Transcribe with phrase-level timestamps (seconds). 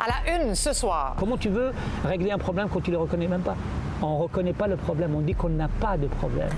[0.00, 1.16] À la une ce soir.
[1.18, 1.72] Comment tu veux
[2.04, 3.56] régler un problème quand tu ne le reconnais même pas?
[4.00, 6.50] On ne reconnaît pas le problème, on dit qu'on n'a pas de problème.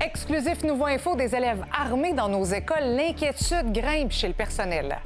[0.00, 4.98] Exclusif Nouveau Info des élèves armés dans nos écoles, l'inquiétude grimpe chez le personnel.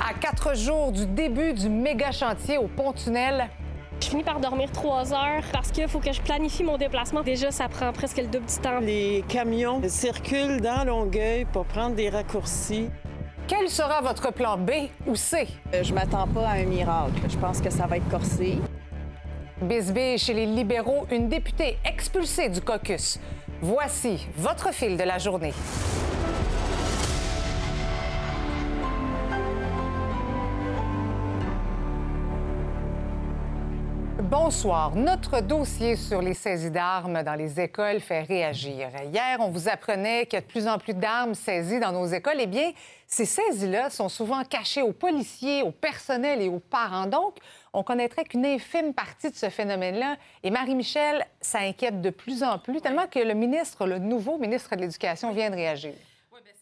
[0.00, 3.50] À quatre jours du début du méga chantier au pont-tunnel,
[4.00, 7.20] je finis par dormir trois heures parce qu'il faut que je planifie mon déplacement.
[7.20, 8.80] Déjà, ça prend presque le double du temps.
[8.80, 12.88] Les camions circulent dans Longueuil pour prendre des raccourcis.
[13.48, 14.70] Quel sera votre plan B
[15.06, 15.46] ou C?
[15.72, 17.12] Euh, je m'attends pas à un miracle.
[17.28, 18.58] Je pense que ça va être corsé.
[19.62, 23.20] Bisbee chez les libéraux, une députée expulsée du caucus.
[23.62, 25.54] Voici votre fil de la journée.
[34.28, 34.96] Bonsoir.
[34.96, 38.88] Notre dossier sur les saisies d'armes dans les écoles fait réagir.
[39.04, 42.06] Hier, on vous apprenait qu'il y a de plus en plus d'armes saisies dans nos
[42.06, 42.38] écoles.
[42.40, 42.72] Eh bien,
[43.06, 47.06] ces saisies-là sont souvent cachées aux policiers, au personnel et aux parents.
[47.06, 47.36] Donc,
[47.72, 50.16] on connaîtrait qu'une infime partie de ce phénomène-là.
[50.42, 54.74] Et Marie-Michel, ça inquiète de plus en plus, tellement que le ministre, le nouveau ministre
[54.74, 55.94] de l'Éducation, vient de réagir.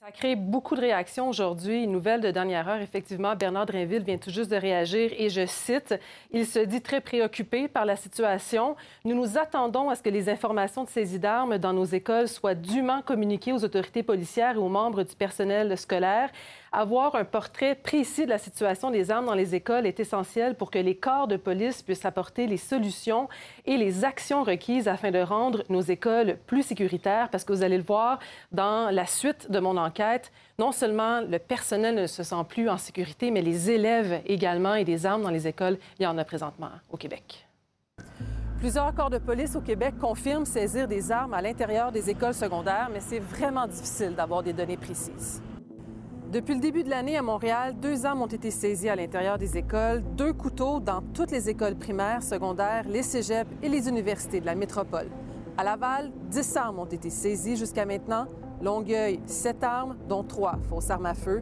[0.04, 1.84] Ça a créé beaucoup de réactions aujourd'hui.
[1.84, 5.46] Une nouvelle de dernière heure, effectivement, Bernard Drinville vient tout juste de réagir et je
[5.46, 5.94] cite,
[6.30, 8.76] il se dit très préoccupé par la situation.
[9.06, 12.54] Nous nous attendons à ce que les informations de saisie d'armes dans nos écoles soient
[12.54, 16.28] dûment communiquées aux autorités policières et aux membres du personnel scolaire.
[16.76, 20.72] Avoir un portrait précis de la situation des armes dans les écoles est essentiel pour
[20.72, 23.28] que les corps de police puissent apporter les solutions
[23.64, 27.28] et les actions requises afin de rendre nos écoles plus sécuritaires.
[27.30, 28.18] Parce que vous allez le voir
[28.50, 32.76] dans la suite de mon enquête, non seulement le personnel ne se sent plus en
[32.76, 36.24] sécurité, mais les élèves également et des armes dans les écoles, il y en a
[36.24, 37.46] présentement au Québec.
[38.58, 42.90] Plusieurs corps de police au Québec confirment saisir des armes à l'intérieur des écoles secondaires,
[42.92, 45.40] mais c'est vraiment difficile d'avoir des données précises.
[46.34, 49.56] Depuis le début de l'année à Montréal, deux armes ont été saisies à l'intérieur des
[49.56, 54.46] écoles, deux couteaux dans toutes les écoles primaires, secondaires, les cégeps et les universités de
[54.46, 55.06] la métropole.
[55.56, 58.26] À Laval, dix armes ont été saisies jusqu'à maintenant.
[58.60, 61.40] Longueuil, sept armes, dont trois fausses armes à feu.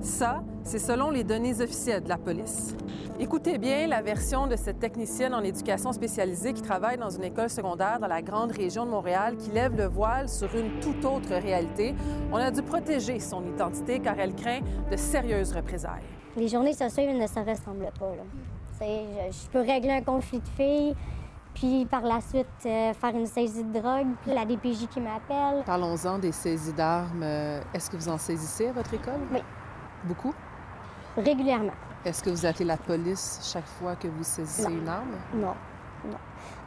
[0.00, 2.74] Ça, c'est selon les données officielles de la police.
[3.18, 7.50] Écoutez bien la version de cette technicienne en éducation spécialisée qui travaille dans une école
[7.50, 11.34] secondaire dans la grande région de Montréal, qui lève le voile sur une toute autre
[11.34, 11.94] réalité.
[12.32, 16.04] On a dû protéger son identité car elle craint de sérieuses représailles.
[16.36, 18.12] Les journées sociales ne se ressemblent pas.
[18.80, 20.94] Je, je, peux régler un conflit de filles,
[21.54, 25.64] puis par la suite euh, faire une saisie de drogue, puis la DPJ qui m'appelle.
[25.66, 27.22] Parlons-en des saisies d'armes.
[27.24, 29.20] Euh, est-ce que vous en saisissez à votre école?
[29.32, 29.40] Oui.
[30.04, 30.34] Beaucoup?
[31.16, 31.72] Régulièrement.
[32.04, 35.16] Est-ce que vous appelez la police chaque fois que vous saisissez une arme?
[35.34, 35.54] Non.
[36.04, 36.16] Non.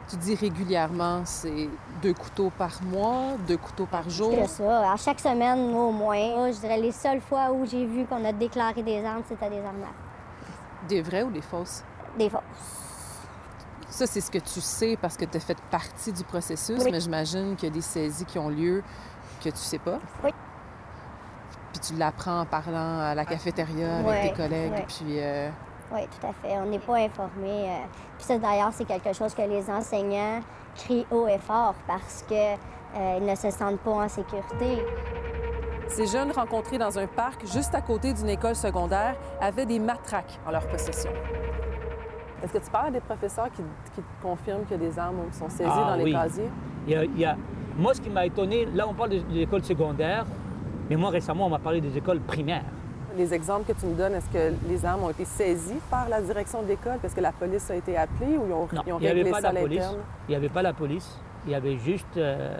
[0.08, 1.70] Tu dis régulièrement, c'est
[2.02, 4.32] deux couteaux par mois, deux couteaux par jour?
[4.42, 4.92] C'est ça.
[4.92, 6.52] À chaque semaine, au moins.
[6.52, 9.64] Je dirais les seules fois où j'ai vu qu'on a déclaré des armes, c'était des
[9.64, 9.86] armes
[10.88, 11.82] Des vraies ou des fausses?
[12.18, 12.42] Des fausses.
[13.88, 17.00] Ça, c'est ce que tu sais parce que tu as fait partie du processus, mais
[17.00, 18.82] j'imagine qu'il y a des saisies qui ont lieu
[19.42, 19.98] que tu sais pas.
[20.22, 20.30] Oui
[21.72, 24.84] puis tu l'apprends en parlant à la cafétéria avec tes collègues.
[24.86, 25.48] Puis, euh,
[25.92, 26.56] Oui, tout à fait.
[26.58, 27.48] On n'est pas informé.
[27.48, 27.86] Euh,
[28.18, 30.40] puis ça, d'ailleurs, c'est quelque chose que les enseignants
[30.76, 34.84] crient haut et fort parce qu'ils euh, ne se sentent pas en sécurité.
[35.88, 40.38] Ces jeunes rencontrés dans un parc juste à côté d'une école secondaire avaient des matraques
[40.46, 41.10] en leur possession.
[42.42, 45.70] Est-ce que tu parles à des professeurs qui, te confirment que des armes sont saisies
[45.70, 46.50] ah dans les casiers?
[46.88, 47.36] Il y, a,
[47.76, 50.24] Moi, ce qui m'a étonné, là, on parle de l'école secondaire.
[50.92, 52.66] Mais moi, récemment, on m'a parlé des écoles primaires.
[53.16, 56.20] Les exemples que tu me donnes, est-ce que les armes ont été saisies par la
[56.20, 56.98] direction de l'école?
[57.00, 59.30] Parce que la police a été appelée ou ils ont, non, ils ont il réglé
[59.32, 59.96] ça à l'interne?
[60.28, 61.18] Il n'y avait pas la police.
[61.46, 62.58] Il y avait juste euh,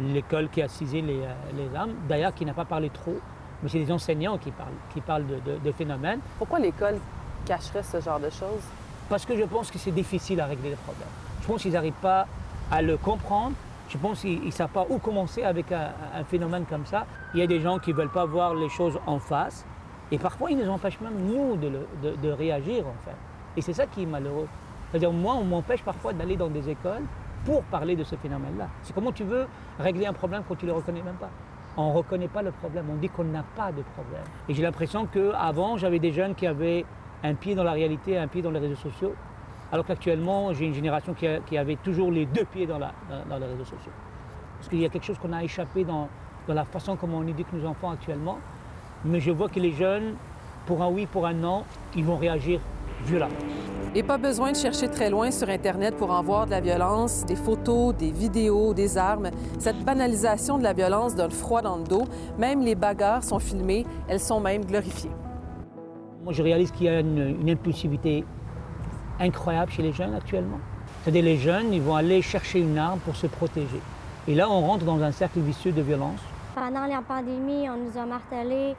[0.00, 1.92] l'école qui a saisi les, euh, les armes.
[2.08, 3.18] D'ailleurs, qui n'a pas parlé trop.
[3.62, 6.20] Mais c'est les enseignants qui parlent, qui parlent de, de, de phénomènes.
[6.38, 6.96] Pourquoi l'école
[7.44, 8.64] cacherait ce genre de choses?
[9.10, 11.08] Parce que je pense que c'est difficile à régler le problème.
[11.42, 12.26] Je pense qu'ils n'arrivent pas
[12.72, 13.52] à le comprendre
[13.88, 17.06] je pense qu'ils ne savent pas où commencer avec un, phénomène comme ça.
[17.34, 19.66] Il y a des gens qui ne veulent pas voir les choses en face.
[20.10, 23.16] Et parfois, ils nous empêchent même, nous, de, réagir, en fait.
[23.56, 24.48] Et c'est ça qui est malheureux.
[24.90, 27.02] C'est-à-dire, moi, on m'empêche parfois d'aller dans des écoles
[27.44, 28.68] pour parler de ce phénomène-là.
[28.82, 29.46] C'est comment tu veux
[29.78, 31.30] régler un problème quand tu ne le reconnais même pas.
[31.76, 34.22] on ne reconnaît pas le problème, on dit qu'on n'a pas de problème.
[34.48, 36.86] Et j'ai l'impression qu'avant, j'avais des jeunes qui avaient
[37.22, 39.14] un pied dans la réalité, un pied dans les réseaux sociaux,
[39.74, 43.90] alors qu'actuellement, j'ai une génération qui, avait toujours les deux pieds dans, les réseaux sociaux.
[44.56, 46.08] Parce qu'il y a quelque chose qu'on a échappé dans,
[46.46, 48.38] dans la façon comme on éduque nos enfants actuellement.
[49.04, 50.14] Mais je vois que les jeunes,
[50.66, 51.64] pour un oui, pour un non,
[51.96, 52.60] ils vont réagir
[53.04, 53.34] violemment.
[53.96, 57.24] Et pas besoin de chercher très loin sur Internet pour en voir de la violence,
[57.26, 59.30] des photos, des vidéos, des armes.
[59.58, 62.04] Cette banalisation de la violence donne froid dans le dos.
[62.38, 65.10] Même les bagarres sont filmées, elles sont même glorifiées.
[66.22, 68.24] Moi, je réalise qu'il y a une, impulsivité
[69.20, 70.60] incroyable chez les jeunes actuellement.
[71.02, 73.80] C'est-à-dire les jeunes, ils vont aller chercher une arme pour se protéger.
[74.26, 76.20] Et là, on rentre dans un cercle vicieux de violence.
[76.54, 78.74] Pendant la pandémie, on nous a martelé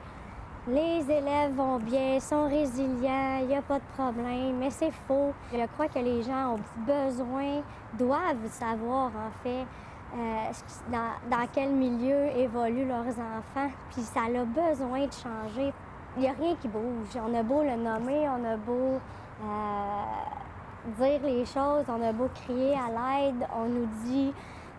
[0.68, 5.32] les élèves vont bien, sont résilients, il n'y a pas de problème, mais c'est faux.
[5.52, 7.62] Je crois que les gens ont besoin,
[7.96, 9.64] doivent savoir en fait
[10.16, 15.72] euh, dans, quel milieu évoluent leurs enfants, puis ça a besoin de changer.
[16.16, 17.14] Il n'y a rien qui bouge.
[17.14, 19.00] On a beau le nommer, on a beau
[19.42, 24.32] euh, dire les choses, on a beau crier à l'aide, on nous dit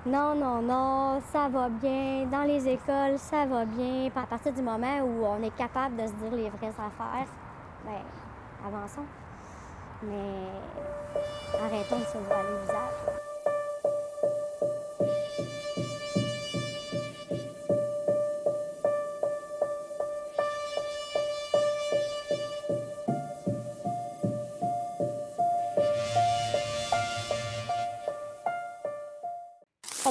[0.06, 2.26] non, non, non, ça va bien.
[2.32, 4.10] Dans les écoles, ça va bien.
[4.16, 7.28] À partir du moment où on est capable de se dire les vraies affaires,
[7.86, 8.02] bien,
[8.66, 9.06] avançons.
[10.04, 10.48] Mais
[11.62, 13.17] arrêtons de se voir le visage.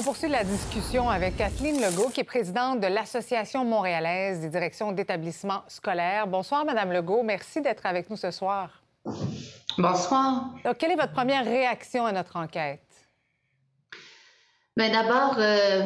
[0.07, 5.63] Poursuit la discussion avec Kathleen Legault, qui est présidente de l'Association montréalaise des directions d'établissements
[5.67, 6.27] scolaires.
[6.27, 7.23] Bonsoir, Madame Legault.
[7.23, 8.81] Merci d'être avec nous ce soir.
[9.77, 10.45] Bonsoir.
[10.63, 12.87] Donc, quelle est votre première réaction à notre enquête?
[14.77, 15.83] Bien, d'abord, euh,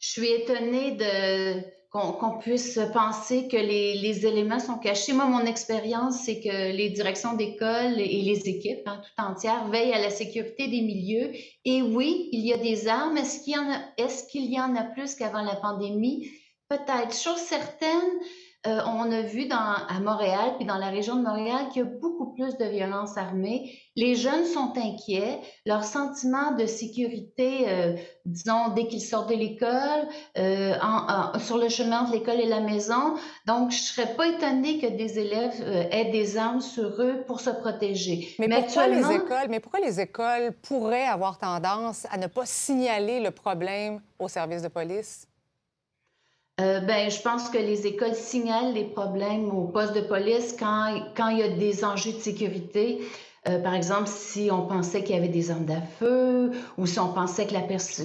[0.00, 5.12] je suis étonnée de qu'on puisse penser que les, éléments sont cachés.
[5.12, 9.92] Moi, mon expérience, c'est que les directions d'école et les équipes hein, tout entières veillent
[9.92, 11.32] à la sécurité des milieux.
[11.66, 13.18] Et oui, il y a des armes.
[13.18, 16.26] Est-ce qu'il y en a, est-ce qu'il y en a plus qu'avant la pandémie?
[16.70, 17.14] Peut-être.
[17.14, 18.10] Chose certaine,
[18.64, 21.84] euh, on a vu dans, à Montréal, puis dans la région de Montréal, qu'il y
[21.84, 23.76] a beaucoup plus de violences armées.
[23.96, 25.40] Les jeunes sont inquiets.
[25.66, 30.06] Leur sentiment de sécurité, euh, disons, dès qu'ils sortent de l'école,
[30.38, 30.74] euh,
[31.40, 33.14] sur le chemin entre l'école et la maison.
[33.46, 37.50] Donc, je serais pas étonnée que des élèves aient des armes sur eux pour se
[37.50, 38.36] protéger.
[38.38, 43.18] Mais, pourquoi les écoles, mais pourquoi les écoles pourraient avoir tendance à ne pas signaler
[43.18, 45.26] le problème au service de police?
[46.62, 50.94] Euh, ben, je pense que les écoles signalent les problèmes au poste de police quand,
[51.16, 53.00] quand il y a des enjeux de sécurité.
[53.48, 57.00] Euh, par exemple, si on pensait qu'il y avait des armes à feu ou si
[57.00, 57.48] on pensait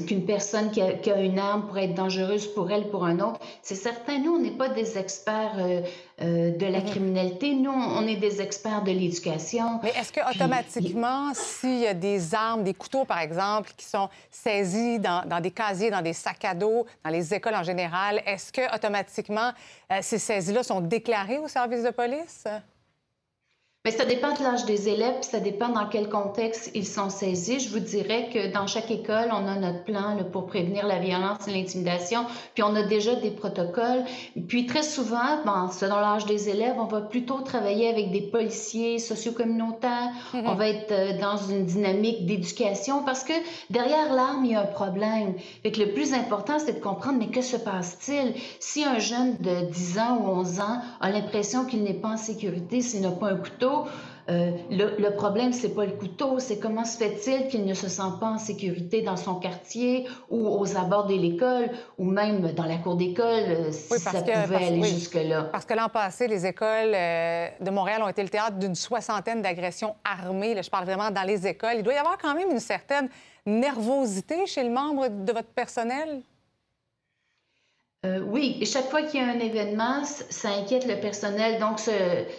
[0.07, 3.75] qu'une personne qui a, une arme pourrait être dangereuse pour elle, pour un autre, c'est
[3.75, 4.18] certain.
[4.18, 5.81] Nous, on n'est pas des experts euh,
[6.22, 6.86] euh, de la mhm.
[6.86, 7.54] criminalité.
[7.54, 9.80] Nous, on est des experts de l'éducation.
[9.84, 14.10] Mais est-ce que automatiquement, s'il y a des armes, des couteaux, par exemple, qui sont
[14.31, 18.24] saisis dans, dans, des casiers, dans des sacs à dos, dans les écoles en général,
[18.25, 19.51] est-ce que automatiquement
[20.01, 22.45] ces saisis-là sont déclarés au service de police?
[23.88, 27.10] Mais ça dépend de l'âge des élèves, puis ça dépend dans quel contexte ils sont
[27.10, 27.62] saisis.
[27.62, 31.48] Je vous dirais que dans chaque école, on a notre plan pour prévenir la violence
[31.48, 34.04] et l'intimidation, puis on a déjà des protocoles.
[34.50, 39.00] Puis très souvent, bon, selon l'âge des élèves, on va plutôt travailler avec des policiers
[39.00, 40.11] socio-communautaires.
[40.33, 40.44] Mm-hmm.
[40.47, 43.31] On va être euh, dans une dynamique d'éducation parce que
[43.69, 45.35] derrière l'arme, il y a un problème.
[45.64, 48.33] Fait que le plus important, c'est de comprendre, mais que se passe-t-il?
[48.59, 52.18] Si un jeune de 10 ans ou 11 ans a l'impression qu'il n'est pas en
[52.18, 53.77] sécurité s'il n'a pas un couteau,
[54.30, 57.88] euh, le, le, problème, c'est pas le couteau, c'est comment se fait-il qu'il ne se
[57.88, 62.66] sent pas en sécurité dans son quartier ou aux abords de l'école ou même dans
[62.66, 65.44] la cour d'école, euh, si ça pouvait aller jusque-là.
[65.44, 69.42] Parce que l'an passé, les écoles euh, de Montréal ont été le théâtre d'une soixantaine
[69.42, 70.54] d'agressions armées.
[70.54, 71.76] Là, je parle vraiment dans les écoles.
[71.78, 73.07] Il doit y avoir quand même une certaine
[73.46, 76.22] nervosité chez le membre de votre personnel?
[78.06, 81.59] Euh, oui, chaque fois qu'il y a un événement, ça inquiète le personnel.
[81.59, 81.80] Donc,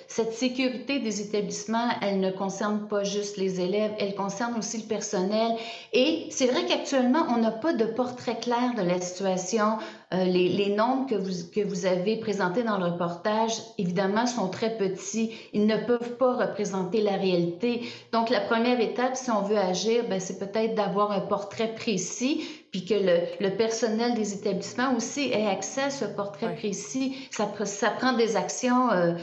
[0.06, 4.84] cette sécurité des établissements, elle ne concerne pas juste les élèves, elle concerne aussi le
[4.84, 5.56] personnel.
[5.92, 9.78] Et c'est vrai qu'actuellement, on n'a pas de portrait clair de la situation.
[10.14, 14.48] Euh, les, les, nombres que vous, que vous avez présentés dans le reportage, évidemment, sont
[14.48, 15.32] très petits.
[15.52, 17.82] Ils ne peuvent pas représenter la réalité.
[18.12, 22.57] Donc, la première étape, si on veut agir, ben, c'est peut-être d'avoir un portrait précis
[22.70, 27.28] puis que le, le, personnel des établissements aussi ait accès à ce portrait précis.
[27.30, 29.14] Ça, ça, prend des actions, euh,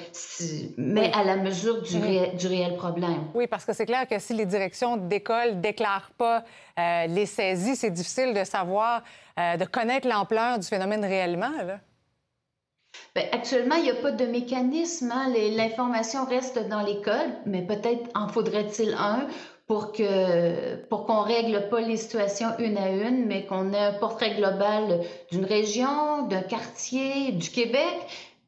[0.77, 2.37] mais à la mesure du, mm-hmm.
[2.37, 3.27] du, réel problème.
[3.33, 6.43] Oui, parce que c'est clair que si les directions d'école déclarent pas
[6.79, 9.03] euh, les saisies, c'est difficile de savoir,
[9.39, 11.51] euh, de connaître l'ampleur du phénomène réellement.
[11.65, 11.79] Là.
[13.13, 15.11] Bien, actuellement, il n'y a pas de mécanisme.
[15.11, 15.33] Hein.
[15.55, 19.27] L'information reste dans l'école, mais peut-être en faudrait-il un
[19.67, 23.93] pour que pour qu'on règle pas les situations une à une, mais qu'on ait un
[23.93, 27.95] portrait global d'une région, d'un quartier, du Québec,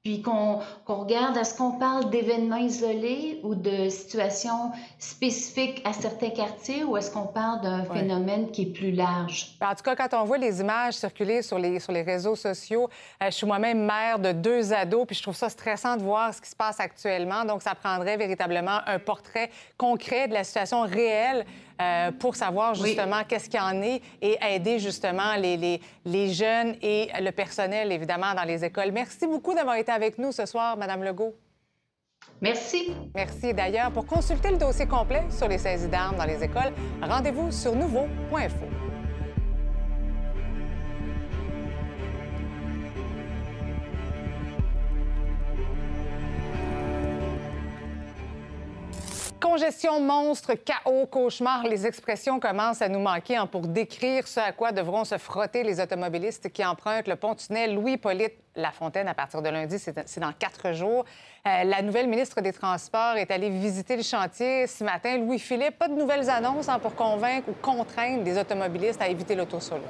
[0.08, 6.86] puis qu'on regarde, est-ce qu'on parle d'événements isolés ou de situations spécifiques à certains quartiers
[6.86, 9.58] ou est-ce qu'on parle d'un phénomène qui est plus large?
[9.60, 12.88] En tout cas, quand on voit les images circuler sur les, sur les réseaux sociaux,
[13.22, 16.34] euh, je suis moi-même mère de deux ados, puis je trouve ça stressant de voir
[16.34, 17.44] ce qui se passe actuellement.
[17.44, 21.46] Donc, ça prendrait véritablement un portrait concret de la situation réelle
[21.81, 26.34] euh, pour savoir justement qu'est-ce qu'il y en est et aider justement les, les, les,
[26.34, 28.91] jeunes et le personnel, évidemment, dans les écoles.
[28.91, 31.36] Merci beaucoup d'avoir été avec nous ce soir, Madame Legault.
[32.41, 32.93] Merci.
[33.15, 33.53] Merci.
[33.53, 37.75] D'ailleurs, pour consulter le dossier complet sur les saisies d'armes dans les écoles, rendez-vous sur
[37.75, 38.76] nouveau.info.
[49.50, 54.51] Congestion, monstre, chaos, cauchemar, les expressions commencent à nous manquer hein, pour décrire ce à
[54.51, 59.48] quoi devront se frotter les automobilistes qui empruntent le pont-tunnel Louis-Polyte Lafontaine à partir de
[59.48, 61.06] lundi, c'est dans quatre jours.
[61.48, 65.18] Euh, la nouvelle ministre des Transports est allée visiter le chantier ce matin.
[65.18, 69.84] Louis-Philippe, pas de nouvelles annonces hein, pour convaincre ou contraindre les automobilistes à éviter l'auto-solo.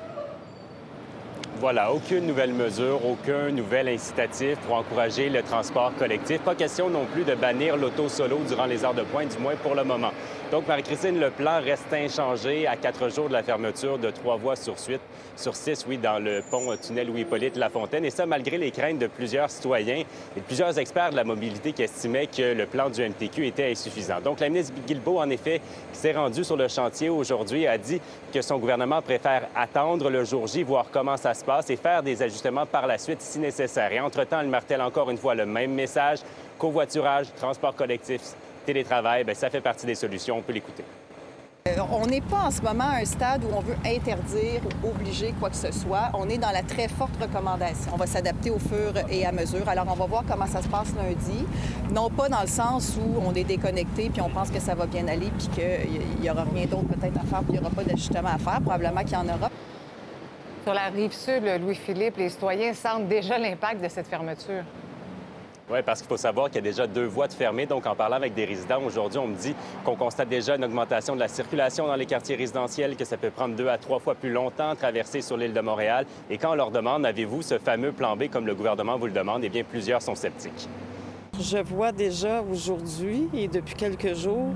[1.59, 6.39] Voilà, aucune nouvelle mesure, aucun nouvel incitatif pour encourager le transport collectif.
[6.41, 9.55] Pas question non plus de bannir l'auto solo durant les heures de pointe, du moins
[9.55, 10.11] pour le moment.
[10.49, 14.55] Donc, Marie-Christine, le plan reste inchangé à quatre jours de la fermeture de trois voies
[14.55, 14.75] sur
[15.35, 18.05] sur six, oui, dans le pont tunnel Louis-Hippolyte Lafontaine.
[18.05, 20.03] Et ça, malgré les craintes de plusieurs citoyens
[20.35, 23.71] et de plusieurs experts de la mobilité qui estimaient que le plan du MTQ était
[23.71, 24.21] insuffisant.
[24.21, 25.59] Donc, la ministre Guilbeault, en effet,
[25.91, 27.99] qui s'est rendue sur le chantier aujourd'hui, a dit
[28.33, 32.01] que son gouvernement préfère attendre le jour J, voir comment ça se passe et faire
[32.01, 33.91] des ajustements par la suite si nécessaire.
[33.91, 36.19] Et entre-temps, elle martèle encore une fois le même message,
[36.57, 38.21] covoiturage, transport collectif,
[38.67, 40.37] télétravail, bien, ça fait partie des solutions.
[40.37, 40.83] On peut l'écouter.
[41.67, 44.87] Euh, on n'est pas en ce moment à un stade où on veut interdire ou
[44.89, 46.11] obliger quoi que ce soit.
[46.13, 47.91] On est dans la très forte recommandation.
[47.93, 49.67] On va s'adapter au fur et à mesure.
[49.67, 51.45] Alors, on va voir comment ça se passe lundi.
[51.91, 54.85] Non pas dans le sens où on est déconnecté puis on pense que ça va
[54.85, 57.69] bien aller puis qu'il n'y aura rien d'autre peut-être à faire puis il n'y aura
[57.69, 58.61] pas d'ajustement à faire.
[58.61, 59.49] Probablement qu'il y en aura.
[60.63, 64.63] Sur la rive sud, Louis-Philippe, les citoyens sentent déjà l'impact de cette fermeture.
[65.69, 67.65] Oui, parce qu'il faut savoir qu'il y a déjà deux voies de fermées.
[67.65, 71.13] Donc, en parlant avec des résidents aujourd'hui, on me dit qu'on constate déjà une augmentation
[71.13, 74.15] de la circulation dans les quartiers résidentiels, que ça peut prendre deux à trois fois
[74.15, 76.05] plus longtemps à traverser sur l'île de Montréal.
[76.29, 79.11] Et quand on leur demande, avez-vous ce fameux plan B comme le gouvernement vous le
[79.11, 80.69] demande, eh bien, plusieurs sont sceptiques.
[81.37, 84.53] Je vois déjà aujourd'hui et depuis quelques jours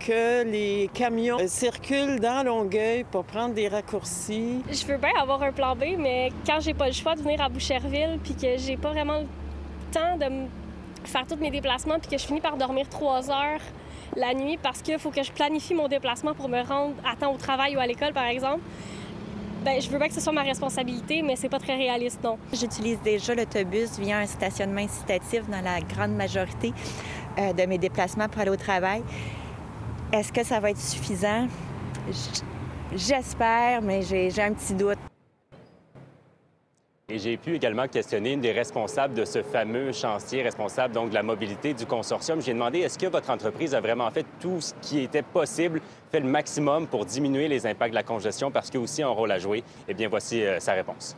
[0.00, 4.62] que les camions circulent dans Longueuil pour prendre des raccourcis.
[4.70, 7.40] Je veux bien avoir un plan B, mais quand j'ai pas le choix de venir
[7.42, 9.22] à Boucherville puis que j'ai pas vraiment
[9.94, 10.48] de
[11.04, 13.60] faire tous mes déplacements puis que je finis par dormir trois heures
[14.16, 17.32] la nuit parce qu'il faut que je planifie mon déplacement pour me rendre à temps
[17.32, 18.60] au travail ou à l'école, par exemple.
[19.64, 22.38] Bien, je veux bien que ce soit ma responsabilité, mais c'est pas très réaliste, non.
[22.52, 26.72] J'utilise déjà l'autobus via un stationnement incitatif dans la grande majorité
[27.38, 29.02] euh, de mes déplacements pour aller au travail.
[30.12, 31.48] Est-ce que ça va être suffisant?
[32.94, 34.98] J'espère, mais j'ai un petit doute.
[37.10, 41.14] Et j'ai pu également questionner une des responsables de ce fameux chantier, responsable donc de
[41.14, 42.40] la mobilité du consortium.
[42.40, 46.20] J'ai demandé est-ce que votre entreprise a vraiment fait tout ce qui était possible, fait
[46.20, 48.50] le maximum pour diminuer les impacts de la congestion?
[48.50, 49.62] Parce a aussi un rôle à jouer.
[49.86, 51.14] Eh bien, voici euh, sa réponse.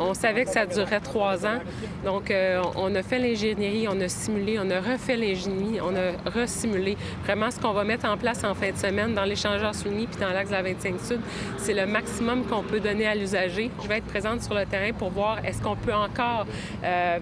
[0.00, 1.58] On savait que ça durerait trois ans.
[2.04, 6.30] Donc, euh, on a fait l'ingénierie, on a simulé, on a refait l'ingénierie, on a
[6.30, 6.96] resimulé.
[7.24, 10.20] Vraiment, ce qu'on va mettre en place en fin de semaine dans l'échangeur soumis puis
[10.20, 11.20] dans l'axe de la 25 Sud,
[11.58, 13.70] c'est le maximum qu'on peut donner à l'usager.
[13.82, 16.46] Je vais être présente sur le terrain pour voir est-ce qu'on peut encore...
[16.84, 17.18] Euh,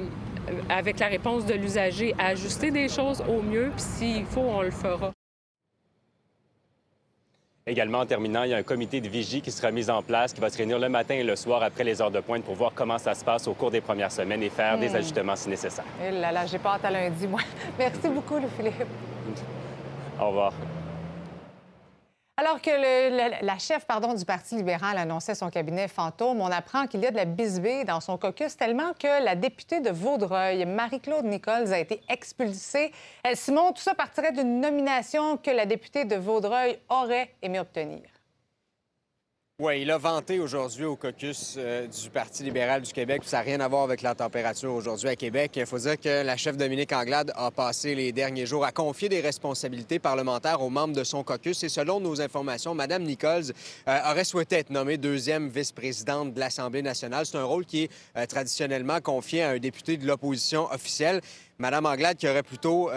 [0.69, 4.73] avec la réponse de l'usager, ajuster des choses au mieux, puis s'il faut, on le
[4.73, 5.13] fera.
[7.71, 10.33] Également, en terminant, il y a un comité de vigie qui sera mis en place,
[10.33, 12.57] qui va se réunir le matin et le soir après les heures de pointe pour
[12.57, 14.97] voir comment ça se passe au cours des premières semaines et faire des hmm.
[14.97, 15.85] ajustements si nécessaire.
[16.05, 17.39] Eh là là, j'ai pas hâte à lundi, moi.
[17.79, 18.75] Merci beaucoup, Philippe.
[20.21, 20.53] Au revoir.
[22.41, 27.07] Alors que la chef du Parti libéral annonçait son cabinet fantôme, on apprend qu'il y
[27.07, 31.71] a de la bisbée dans son caucus tellement que la députée de Vaudreuil, Marie-Claude Nichols,
[31.71, 32.93] a été expulsée.
[33.27, 38.01] Euh, Simon, tout ça partirait d'une nomination que la députée de Vaudreuil aurait aimé obtenir.
[39.63, 43.21] Oui, il a vanté aujourd'hui au caucus euh, du Parti libéral du Québec.
[43.27, 45.53] Ça n'a rien à voir avec la température aujourd'hui à Québec.
[45.55, 49.11] Il faut dire que la chef Dominique Anglade a passé les derniers jours à confier
[49.11, 51.63] des responsabilités parlementaires aux membres de son caucus.
[51.63, 53.53] Et selon nos informations, Mme Nichols
[53.87, 57.27] euh, aurait souhaité être nommée deuxième vice-présidente de l'Assemblée nationale.
[57.27, 61.21] C'est un rôle qui est euh, traditionnellement confié à un député de l'opposition officielle.
[61.59, 62.89] Mme Anglade qui aurait plutôt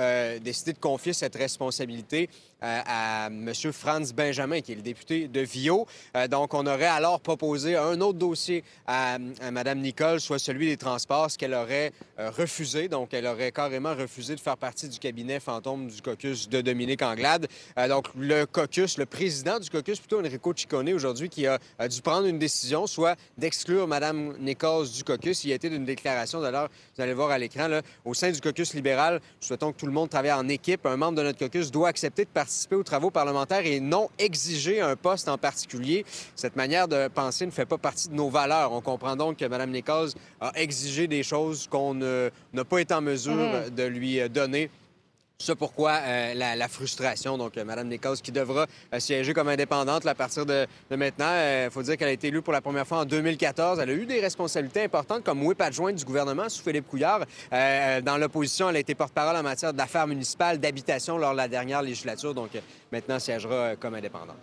[0.42, 2.30] décidé de confier cette responsabilité
[2.64, 3.52] à M.
[3.74, 5.86] Franz Benjamin, qui est le député de Vio.
[6.16, 9.18] Euh, donc, on aurait alors proposé un autre dossier à,
[9.52, 12.88] Mme Nicole, soit celui des transports, ce qu'elle aurait euh, refusé.
[12.88, 17.02] Donc, elle aurait carrément refusé de faire partie du cabinet fantôme du caucus de Dominique
[17.02, 17.48] Anglade.
[17.90, 22.28] donc, le caucus, le président du caucus, plutôt Enrico Ciccone, aujourd'hui, qui a, dû prendre
[22.28, 25.44] une décision, soit d'exclure Mme Nichols du caucus.
[25.44, 28.40] Il y a été d'une déclaration, d'ailleurs, vous allez voir à l'écran, au sein du
[28.40, 30.86] caucus libéral, souhaitons que tout le monde travaille en équipe.
[30.86, 34.10] Un membre de notre caucus doit accepter de participer participer aux travaux parlementaires et non
[34.20, 36.06] exiger un poste en particulier.
[36.36, 38.72] Cette manière de penser ne fait pas partie de nos valeurs.
[38.74, 43.02] On comprend donc que Mme Nichols a exigé des choses qu'on n'a pas été en
[43.02, 43.74] mesure mm-hmm.
[43.74, 44.70] de lui donner
[45.44, 47.38] c'est pourquoi euh, la, frustration.
[47.38, 47.90] Donc, euh, Mme
[48.24, 51.34] qui devra euh, siéger comme indépendante à partir de, maintenant.
[51.66, 53.80] Il faut dire qu'elle a été élue pour la première fois en 2014.
[53.80, 57.26] Elle a eu des responsabilités importantes comme whip adjointe du gouvernement sous Philippe Couillard.
[57.52, 61.82] dans l'opposition, elle a été porte-parole en matière d'affaires municipales, d'habitation lors de la dernière
[61.82, 62.34] législature.
[62.34, 62.52] Donc,
[62.92, 64.38] maintenant, siégera comme indépendante.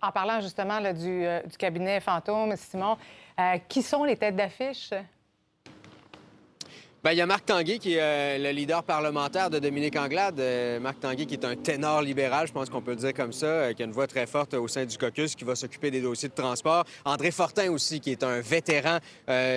[0.00, 2.96] en parlant justement du, du, cabinet fantôme, Simon,
[3.68, 4.90] qui sont les têtes d'affiche?
[7.04, 10.38] Bien, il y a Marc Tanguay qui est euh, le leader parlementaire de Dominique Anglade.
[10.38, 13.32] Euh, Marc Tanguay qui est un ténor libéral, je pense qu'on peut le dire comme
[13.32, 15.90] ça, euh, qui a une voix très forte au sein du caucus, qui va s'occuper
[15.90, 16.84] des dossiers de transport.
[17.04, 18.98] André Fortin aussi, qui est un vétéran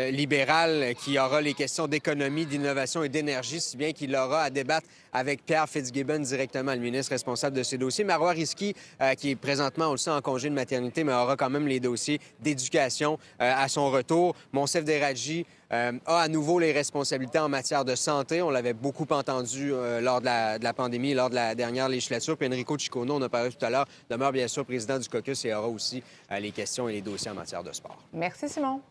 [0.09, 4.87] libéral, qui aura les questions d'économie, d'innovation et d'énergie, si bien qu'il aura à débattre
[5.15, 8.03] avec Pierre Fitzgibbon directement, le ministre responsable de ces dossiers.
[8.03, 8.75] Marois Risky,
[9.17, 13.17] qui est présentement, aussi en congé de maternité, mais aura quand même les dossiers d'éducation
[13.39, 14.35] à son retour.
[14.53, 18.41] Monsef Deradji, euh, a à nouveau les responsabilités en matière de santé.
[18.41, 22.37] On l'avait beaucoup entendu euh, lors de la, pandémie, lors de la dernière législature.
[22.37, 25.43] Puis Enrico Ciccone, on a parlé tout à l'heure, demeure bien sûr président du caucus
[25.45, 27.97] et aura aussi euh, les questions et les dossiers en matière de sport.
[28.13, 28.81] Merci, Simon.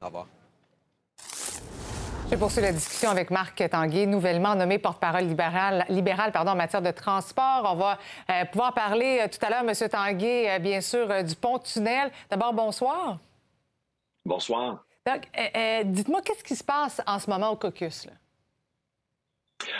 [0.00, 0.39] Au revoir.
[2.30, 6.80] Je poursuis la discussion avec Marc Tanguay, nouvellement nommé porte-parole libéral, libéral pardon, en matière
[6.80, 7.62] de transport.
[7.64, 7.98] On va
[8.46, 9.88] pouvoir parler tout à l'heure, M.
[9.88, 12.12] Tanguay, bien sûr, du pont-tunnel.
[12.30, 13.18] D'abord, bonsoir.
[14.24, 14.84] Bonsoir.
[15.06, 18.06] Donc, euh, euh, dites-moi, qu'est-ce qui se passe en ce moment au caucus?
[18.06, 18.12] Là?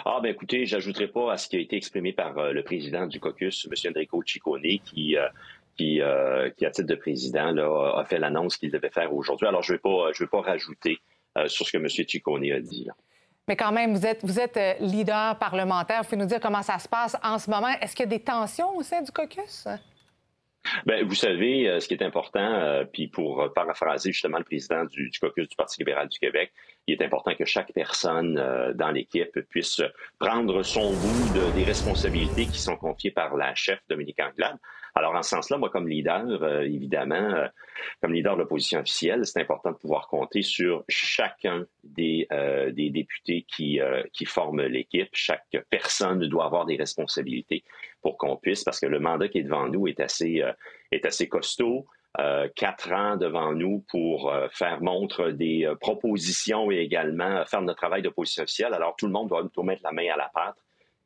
[0.05, 3.07] Ah, ben écoutez, j'ajouterai pas à ce qui a été exprimé par euh, le président
[3.07, 3.93] du caucus, M.
[3.95, 5.17] Enrico Ciccone, qui,
[5.77, 9.47] qui, à titre de président, là, a fait l'annonce qu'il devait faire aujourd'hui.
[9.47, 10.99] Alors, je ne vais, pas, je vais pas rajouter
[11.47, 11.89] sur ce que M.
[11.89, 12.89] Ciccone a dit.
[13.49, 16.03] Mais quand même, vous êtes, vous êtes leader parlementaire.
[16.03, 17.69] Vous pouvez nous dire comment ça se passe en ce moment.
[17.81, 19.67] Est-ce qu'il y a des tensions au sein du caucus?
[20.85, 24.85] Bien, vous savez, euh, ce qui est important, euh, puis pour paraphraser justement le président
[24.85, 26.53] du, caucus du Parti libéral du Québec,
[26.87, 29.81] il est important que chaque personne euh, dans l'équipe puisse
[30.19, 34.59] prendre son bout de, des responsabilités qui sont confiées par la chef Dominique Anglade.
[34.95, 37.49] Alors, en ce sens-là, moi, comme leader, évidemment,
[38.03, 42.27] comme leader de l'opposition officielle, c'est important de pouvoir compter sur chacun des,
[42.75, 43.79] députés qui
[44.27, 45.09] forment l'équipe.
[45.13, 47.63] Chaque personne doit avoir des responsabilités
[48.03, 50.53] pour qu'on puisse, parce que le mandat qui est devant nous est assez, euh,
[50.93, 51.87] est assez costaud.
[52.19, 57.79] Euh, quatre ans devant nous pour euh, faire montre des propositions et également faire notre
[57.79, 58.75] travail d'opposition officielle.
[58.75, 60.57] Alors, tout le monde doit nous mettre la main à la pâte.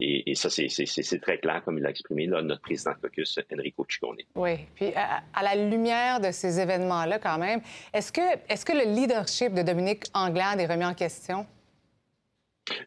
[0.00, 4.16] Et, ça, c'est très clair, comme il l'a exprimé notre président de caucus, Enrico Ciccone.
[4.34, 4.56] Oui.
[4.74, 7.60] Puis, à, la lumière de ces événements-là, quand même,
[7.92, 11.46] est-ce que, est que le leadership de Dominique Anglade est remis en question?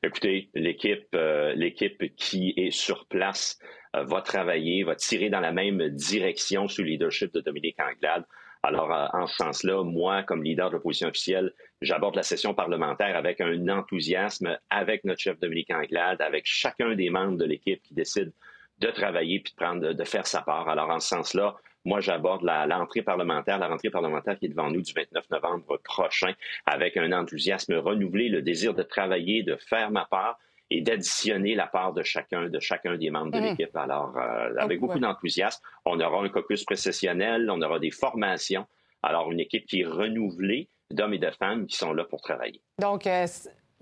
[0.04, 1.16] Écoutez, l'équipe,
[1.56, 3.58] l'équipe qui est sur place
[3.94, 8.26] va travailler, va tirer dans la même direction sous le leadership de Dominique Anglade.
[8.64, 13.16] Alors, euh, en ce sens-là, moi, comme leader de l'opposition officielle, j'aborde la session parlementaire
[13.16, 17.94] avec un enthousiasme, avec notre chef Dominique Anglade, avec chacun des membres de l'équipe qui
[17.94, 18.34] décide
[18.80, 20.68] de travailler puis de prendre, de faire sa part.
[20.70, 24.82] Alors, en ce sens-là, moi, j'aborde l'entrée parlementaire, la rentrée parlementaire qui est devant nous
[24.82, 26.34] du 29 novembre prochain,
[26.66, 30.38] avec un enthousiasme renouvelé, le désir de travailler, de faire ma part,
[30.70, 33.44] et d'additionner la part de chacun, de chacun des membres de mmh.
[33.44, 33.76] l'équipe.
[33.76, 38.66] Alors, euh, avec beaucoup d'enthousiasme, on aura un caucus précessionnel, on aura des formations.
[39.02, 42.62] Alors, une équipe qui est renouvelée d'hommes et de femmes qui sont là pour travailler.
[42.80, 43.28] Donc, euh,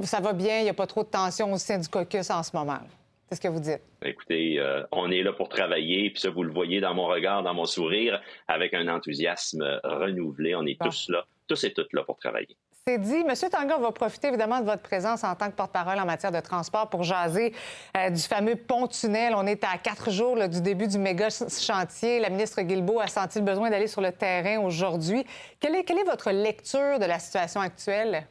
[0.01, 2.43] ça va bien, il n'y a pas trop de tension au sein du caucus en
[2.43, 2.79] ce moment.
[3.29, 3.81] C'est ce que vous dites.
[4.03, 7.41] Écoutez, euh, on est là pour travailler, puis ça, vous le voyez dans mon regard,
[7.41, 10.53] dans mon sourire, avec un enthousiasme renouvelé.
[10.53, 12.55] On est tous là, tous et toutes là pour travailler.
[12.87, 13.23] C'est dit.
[13.23, 16.31] Monsieur Tanguay, on va profiter évidemment de votre présence en tant que porte-parole en matière
[16.31, 17.51] de transport pour jaser
[17.97, 19.33] euh, du fameux pont-tunnel.
[19.35, 22.19] On est à quatre jours du début du méga chantier.
[22.19, 25.25] La ministre Guilbeault a senti le besoin d'aller sur le terrain aujourd'hui.
[25.59, 28.27] Quelle est, quelle est votre lecture de la situation actuelle?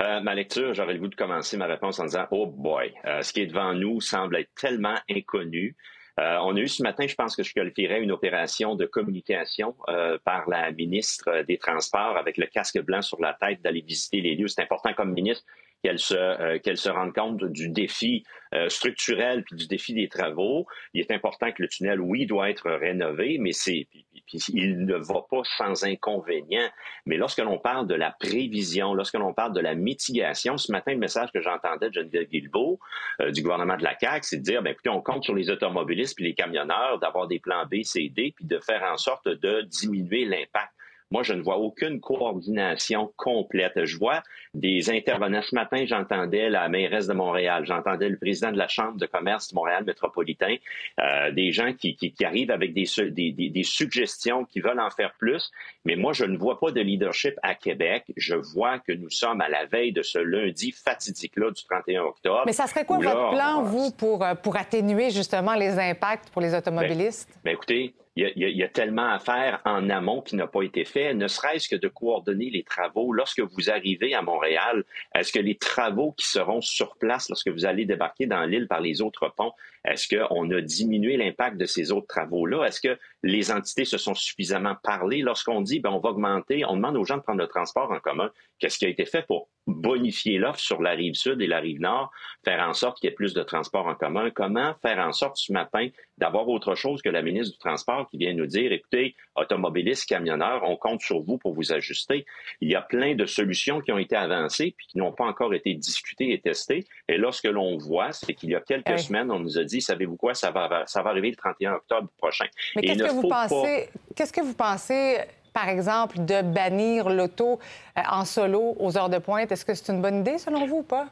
[0.00, 3.20] Euh, ma lecture, j'aurais le goût de commencer ma réponse en disant Oh boy, euh,
[3.20, 5.76] ce qui est devant nous semble être tellement inconnu.
[6.20, 9.74] Euh, on a eu ce matin, je pense que je qualifierais une opération de communication
[9.88, 14.20] euh, par la ministre des Transports avec le casque blanc sur la tête d'aller visiter
[14.20, 14.46] les lieux.
[14.46, 15.44] C'est important comme ministre
[15.84, 18.24] qu'elle se, euh, se rende compte du défi
[18.54, 20.66] euh, structurel puis du défi des travaux.
[20.94, 23.86] Il est important que le tunnel, oui, doit être rénové, mais c'est,
[24.32, 26.68] il ne va pas sans inconvénient.
[27.06, 30.92] Mais lorsque l'on parle de la prévision, lorsque l'on parle de la mitigation, ce matin,
[30.92, 32.78] le message que j'entendais de Geneviève Guilbeault
[33.20, 35.50] euh, du gouvernement de la CAQ, c'est de dire, ben, écoutez, on compte sur les
[35.50, 39.28] automobilistes puis les camionneurs d'avoir des plans B, C, D, puis de faire en sorte
[39.28, 40.72] de diminuer l'impact.
[41.14, 43.84] Moi, je ne vois aucune coordination complète.
[43.84, 45.42] Je vois des intervenants.
[45.42, 49.50] Ce matin, j'entendais la mairesse de Montréal, j'entendais le président de la Chambre de commerce
[49.50, 50.56] de Montréal métropolitain,
[50.98, 54.90] euh, des gens qui, qui, qui, arrivent avec des, des, des, suggestions, qui veulent en
[54.90, 55.52] faire plus.
[55.84, 58.06] Mais moi, je ne vois pas de leadership à Québec.
[58.16, 62.42] Je vois que nous sommes à la veille de ce lundi fatidique-là du 31 octobre.
[62.44, 66.42] Mais ça serait quoi votre plan, vous, pour, euh, pour atténuer justement les impacts pour
[66.42, 67.28] les automobilistes?
[67.36, 70.84] Ben, ben écoutez, il y, a, tellement à faire en amont qui n'a pas été
[70.84, 73.12] fait, ne serait-ce que de coordonner les travaux.
[73.12, 74.84] Lorsque vous arrivez à Montréal,
[75.16, 78.80] est-ce que les travaux qui seront sur place lorsque vous allez débarquer dans l'île par
[78.80, 79.52] les autres ponts,
[79.84, 82.64] est-ce qu'on a diminué l'impact de ces autres travaux-là?
[82.64, 85.20] Est-ce que les entités se sont suffisamment parlé?
[85.20, 87.98] Lorsqu'on dit, ben, on va augmenter, on demande aux gens de prendre le transport en
[87.98, 91.58] commun, qu'est-ce qui a été fait pour bonifier l'offre sur la rive sud et la
[91.58, 92.10] rive nord,
[92.44, 94.30] faire en sorte qu'il y ait plus de transport en commun?
[94.30, 95.88] Comment faire en sorte ce matin
[96.18, 100.62] d'avoir autre chose que la ministre du Transport qui vient nous dire, écoutez, automobilistes, camionneurs,
[100.64, 102.24] on compte sur vous pour vous ajuster.
[102.60, 105.54] Il y a plein de solutions qui ont été avancées puis qui n'ont pas encore
[105.54, 106.84] été discutées et testées.
[107.08, 109.64] Et là, ce que l'on voit, c'est qu'il y a quelques semaines, on nous a
[109.64, 112.46] dit savez-vous quoi, ça va, ça va arriver le 31 octobre prochain.
[112.76, 115.18] Mais qu'est-ce que, vous pensez, qu'est-ce que vous pensez,
[115.54, 117.58] par exemple, de bannir l'auto
[117.96, 119.50] euh, en solo aux heures de pointe?
[119.50, 121.06] Est-ce que c'est une bonne idée, selon vous, ou pas?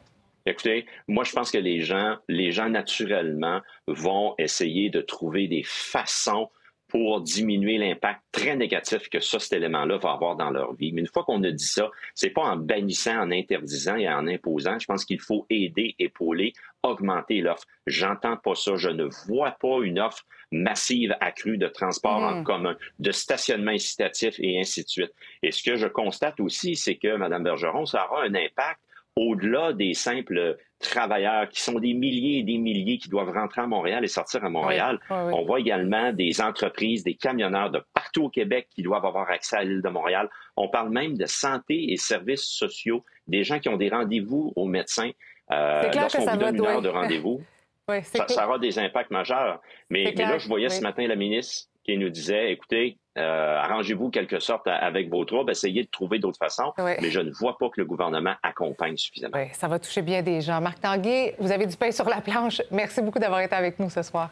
[0.44, 5.62] Écoutez, moi, je pense que les gens, les gens naturellement vont essayer de trouver des
[5.64, 6.50] façons
[6.92, 10.92] pour diminuer l'impact très négatif que ça, cet élément-là va avoir dans leur vie.
[10.92, 14.26] Mais une fois qu'on a dit ça, c'est pas en bannissant, en interdisant et en
[14.26, 14.78] imposant.
[14.78, 16.52] Je pense qu'il faut aider, épauler,
[16.83, 17.64] augmenter l'offre.
[17.87, 18.76] J'entends pas ça.
[18.76, 22.44] Je ne vois pas une offre massive accrue de transport en mmh.
[22.44, 25.12] commun, de stationnement incitatif et ainsi de suite.
[25.42, 28.81] Et ce que je constate aussi, c'est que, Mme Bergeron, ça aura un impact
[29.16, 33.66] au-delà des simples travailleurs qui sont des milliers et des milliers qui doivent rentrer à
[33.66, 34.98] Montréal et sortir à Montréal.
[35.11, 39.57] On voit également des entreprises, des camionneurs de partout au Québec qui doivent avoir accès
[39.57, 40.29] à l'île de Montréal.
[40.57, 44.66] On parle même de santé et services sociaux, des gens qui ont des rendez-vous aux
[44.66, 45.11] médecins.
[45.51, 47.42] Euh, lorsqu'on vous donne une heure de rendez-vous,
[48.03, 49.61] ça, aura des impacts majeurs.
[49.90, 54.38] Mais, là, je voyais ce matin la ministre qui nous disait, écoutez, euh, arrangez-vous quelque
[54.38, 57.81] sorte avec vos troubles, essayez de trouver d'autres façons, mais je ne vois pas que
[57.81, 59.37] le gouvernement accompagne suffisamment.
[59.37, 60.61] Oui, ça va toucher bien des gens.
[60.61, 62.62] Marc Tanguay, vous avez du pain sur la planche.
[62.71, 64.31] Merci beaucoup d'avoir été avec nous ce soir.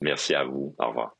[0.00, 0.74] Merci à vous.
[0.78, 1.14] Au revoir.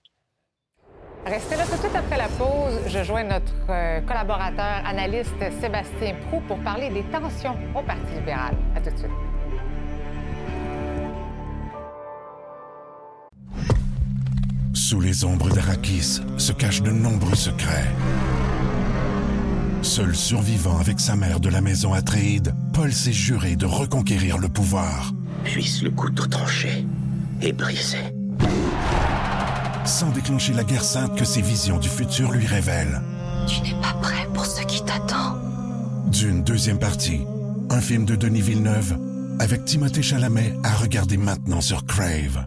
[1.24, 2.80] Restez là tout de suite après la pause.
[2.88, 8.56] Je joins notre euh, collaborateur analyste Sébastien Prou pour parler des tensions au Parti libéral.
[8.74, 9.31] À tout de suite.
[14.92, 17.90] Sous les ombres d'Arakis se cachent de nombreux secrets.
[19.80, 24.50] Seul survivant avec sa mère de la maison Atréide, Paul s'est juré de reconquérir le
[24.50, 25.14] pouvoir.
[25.44, 26.86] Puisse le couteau tranché
[27.40, 27.96] et brisé.
[29.86, 33.00] Sans déclencher la guerre sainte que ses visions du futur lui révèlent.
[33.48, 35.38] Tu n'es pas prêt pour ce qui t'attend.
[36.08, 37.22] D'une deuxième partie,
[37.70, 38.98] un film de Denis Villeneuve
[39.38, 42.46] avec Timothée Chalamet à regarder maintenant sur Crave.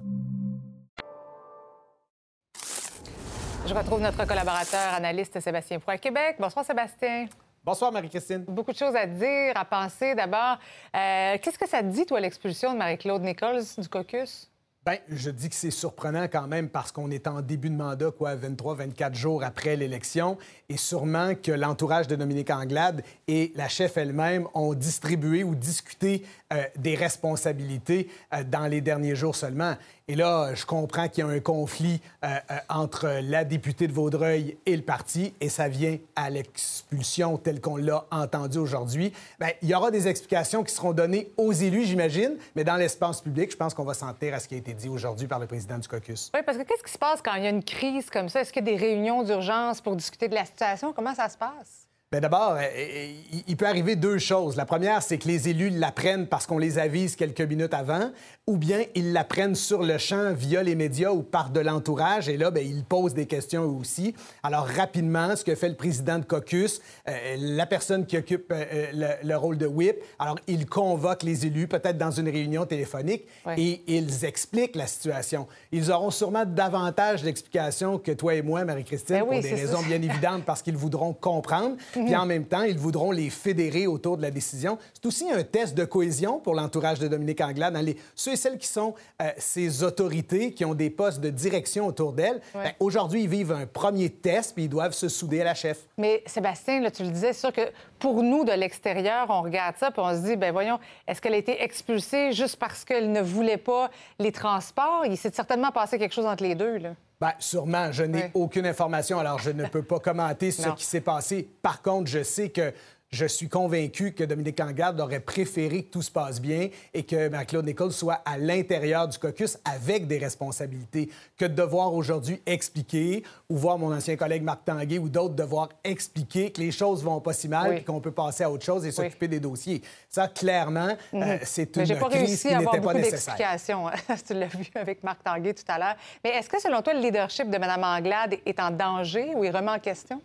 [3.67, 6.35] Je retrouve notre collaborateur analyste Sébastien Proux à Québec.
[6.39, 7.25] Bonsoir Sébastien.
[7.63, 8.43] Bonsoir Marie-Christine.
[8.47, 10.13] Beaucoup de choses à dire, à penser.
[10.13, 10.59] D'abord,
[10.95, 14.51] euh, qu'est-ce que ça te dit, toi, l'expulsion de Marie-Claude Nichols du caucus?
[14.85, 18.11] Bien, je dis que c'est surprenant quand même parce qu'on est en début de mandat,
[18.11, 20.37] quoi, 23, 24 jours après l'élection,
[20.69, 26.23] et sûrement que l'entourage de Dominique Anglade et la chef elle-même ont distribué ou discuté
[26.53, 29.73] euh, des responsabilités euh, dans les derniers jours seulement.
[30.07, 32.37] Et là, je comprends qu'il y a un conflit euh,
[32.69, 37.77] entre la députée de Vaudreuil et le parti, et ça vient à l'expulsion telle qu'on
[37.77, 39.11] l'a entendu aujourd'hui.
[39.39, 43.21] Bien, il y aura des explications qui seront données aux élus, j'imagine, mais dans l'espace
[43.21, 45.47] public, je pense qu'on va s'en à ce qui a été dit aujourd'hui par le
[45.47, 46.29] président du caucus.
[46.35, 48.41] Oui, parce que qu'est-ce qui se passe quand il y a une crise comme ça?
[48.41, 50.93] Est-ce qu'il y a des réunions d'urgence pour discuter de la situation?
[50.93, 51.84] Comment ça se passe?
[52.15, 53.11] Bien, d'abord, euh,
[53.45, 54.55] il peut arriver deux choses.
[54.55, 58.09] La première, c'est que les élus l'apprennent parce qu'on les avise quelques minutes avant,
[58.47, 62.37] ou bien ils l'apprennent sur le champ via les médias ou par de l'entourage, et
[62.37, 64.15] là, bien, ils posent des questions aussi.
[64.43, 69.17] Alors, rapidement, ce que fait le président de caucus, euh, la personne qui occupe euh,
[69.21, 73.25] le, rôle de whip, alors, il convoque les élus, peut-être dans une réunion téléphonique,
[73.57, 75.47] et ils expliquent la situation.
[75.73, 80.01] Ils auront sûrement davantage d'explications que toi et moi, Marie-Christine, ben pour des raisons bien
[80.01, 81.75] évidentes, parce qu'ils voudront comprendre.
[82.05, 84.77] Puis en même temps, ils voudront les fédérer autour de la décision.
[84.93, 87.73] C'est aussi un test de cohésion pour l'entourage de Dominique Anglade.
[87.73, 87.97] Dans les...
[88.15, 92.13] Ceux et celles qui sont euh, ces autorités, qui ont des postes de direction autour
[92.13, 95.55] d'elles, ben, aujourd'hui, ils vivent un premier test, puis ils doivent se souder à la
[95.55, 95.79] chef.
[95.97, 99.75] Mais Sébastien, là, tu le disais, c'est sûr que pour nous, de l'extérieur, on regarde
[99.77, 103.11] ça, puis on se dit, ben voyons, est-ce qu'elle a été expulsée juste parce qu'elle
[103.11, 103.89] ne voulait pas
[104.19, 105.05] les transports?
[105.05, 106.89] Il s'est certainement passé quelque chose entre les deux, là.
[107.19, 107.91] Bien, sûrement.
[107.91, 111.47] Je n'ai aucune information, alors je ne peux pas commenter ce qui s'est passé.
[111.61, 112.73] Par contre, je sais que
[113.15, 117.29] je suis convaincu que Dominique Anglade aurait préféré que tout se passe bien et que
[117.29, 123.23] Marie-Claude Nichols soit à l'intérieur du caucus avec des responsabilités que de devoir aujourd'hui expliquer
[123.49, 127.21] ou voir mon ancien collègue Marc Tanguay ou d'autres devoir expliquer que les choses vont
[127.21, 129.81] pas si mal et qu'on peut passer à autre chose et s'occuper des dossiers.
[130.09, 131.39] Ça, clairement, euh, mhm.
[131.43, 133.35] c'est une pas crise qui n'était pas nécessaire.
[133.35, 133.85] d'explication.
[134.27, 135.95] tu l'as vu avec Marc Tanguay tout à l'heure.
[136.23, 139.55] Mais est-ce que, selon toi, le leadership de Mme Anglade est en danger ou il
[139.55, 140.21] remet en question?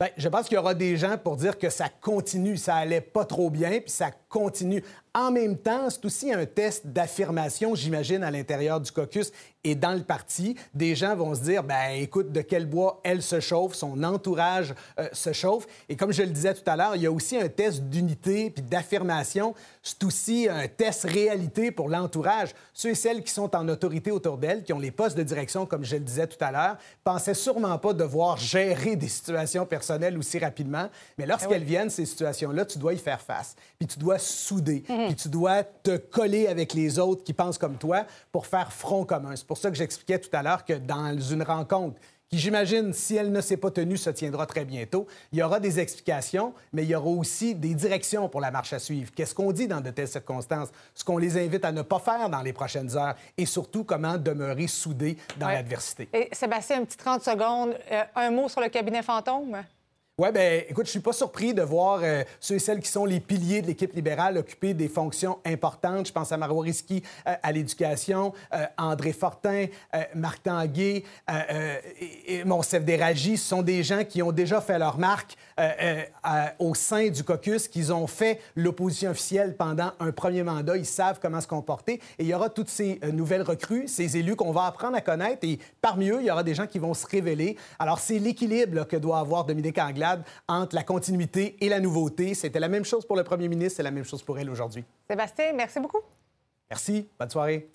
[0.00, 3.00] Bien, je pense qu'il y aura des gens pour dire que ça continue, ça allait
[3.00, 4.82] pas trop bien, puis ça continue.
[5.14, 9.30] En même temps, c'est aussi un test d'affirmation, j'imagine, à l'intérieur du caucus
[9.62, 10.56] et dans le parti.
[10.74, 14.74] Des gens vont se dire, ben écoute, de quel bois elle se chauffe, son entourage
[14.98, 15.68] euh, se chauffe.
[15.88, 18.50] Et comme je le disais tout à l'heure, il y a aussi un test d'unité
[18.50, 19.54] puis d'affirmation.
[19.86, 22.54] C'est aussi un test réalité pour l'entourage.
[22.72, 25.66] Ceux et celles qui sont en autorité autour d'elle, qui ont les postes de direction,
[25.66, 30.16] comme je le disais tout à l'heure, pensaient sûrement pas devoir gérer des situations personnelles
[30.16, 30.88] aussi rapidement.
[31.18, 33.56] Mais lorsqu'elles eh viennent, ces situations-là, tu dois y faire face.
[33.78, 34.84] Puis tu dois souder.
[34.88, 35.06] Mhm.
[35.08, 39.04] Puis tu dois te coller avec les autres qui pensent comme toi pour faire front
[39.04, 39.36] commun.
[39.36, 42.00] C'est pour ça que j'expliquais tout à l'heure que dans une rencontre
[42.34, 45.06] qui, j'imagine, si elle ne s'est pas tenue, se tiendra très bientôt.
[45.32, 48.72] Il y aura des explications, mais il y aura aussi des directions pour la marche
[48.72, 49.12] à suivre.
[49.14, 50.68] Qu'est-ce qu'on dit dans de telles circonstances?
[50.94, 54.18] Ce qu'on les invite à ne pas faire dans les prochaines heures et surtout comment
[54.18, 56.08] demeurer soudés dans l'adversité.
[56.12, 57.76] Et Sébastien, un petit 30 secondes.
[57.92, 59.62] Euh, un mot sur le cabinet fantôme?
[60.16, 63.04] Oui, bien, écoute, je suis pas surpris de voir euh, ceux et celles qui sont
[63.04, 66.06] les piliers de l'équipe libérale occuper des fonctions importantes.
[66.06, 69.66] Je pense à Marois Risky euh, à l'éducation, euh, André Fortin,
[70.14, 71.02] Marc Tanguay,
[72.28, 73.36] et, Monsef Déragi.
[73.36, 75.36] Ce sont des gens qui ont déjà fait leur marque
[76.60, 80.76] au sein du caucus, qu'ils ont fait l'opposition officielle pendant un premier mandat.
[80.76, 81.94] Ils savent comment se comporter.
[82.18, 85.40] Et il y aura toutes ces nouvelles recrues, ces élus qu'on va apprendre à connaître.
[85.42, 87.56] Et parmi eux, il y aura des gens qui vont se révéler.
[87.80, 90.03] Alors, c'est l'équilibre que doit avoir Dominique Anglade
[90.48, 92.34] entre la continuité et la nouveauté.
[92.34, 94.84] C'était la même chose pour le premier ministre, c'est la même chose pour elle aujourd'hui.
[95.08, 96.00] Sébastien, merci beaucoup.
[96.70, 97.08] Merci.
[97.18, 97.70] Bonne soirée.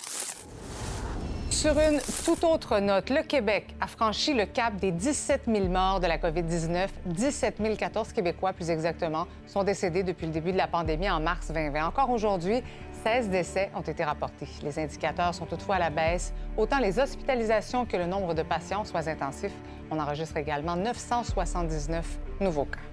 [1.49, 5.99] Sur une toute autre note, le Québec a franchi le cap des 17 000 morts
[5.99, 6.87] de la COVID-19.
[7.07, 11.51] 17 014 Québécois, plus exactement, sont décédés depuis le début de la pandémie en mars
[11.51, 11.87] 2020.
[11.87, 12.61] Encore aujourd'hui,
[13.03, 14.47] 16 décès ont été rapportés.
[14.61, 18.83] Les indicateurs sont toutefois à la baisse, autant les hospitalisations que le nombre de patients
[18.83, 19.55] soins intensifs.
[19.89, 22.88] On enregistre également 979 nouveaux cas.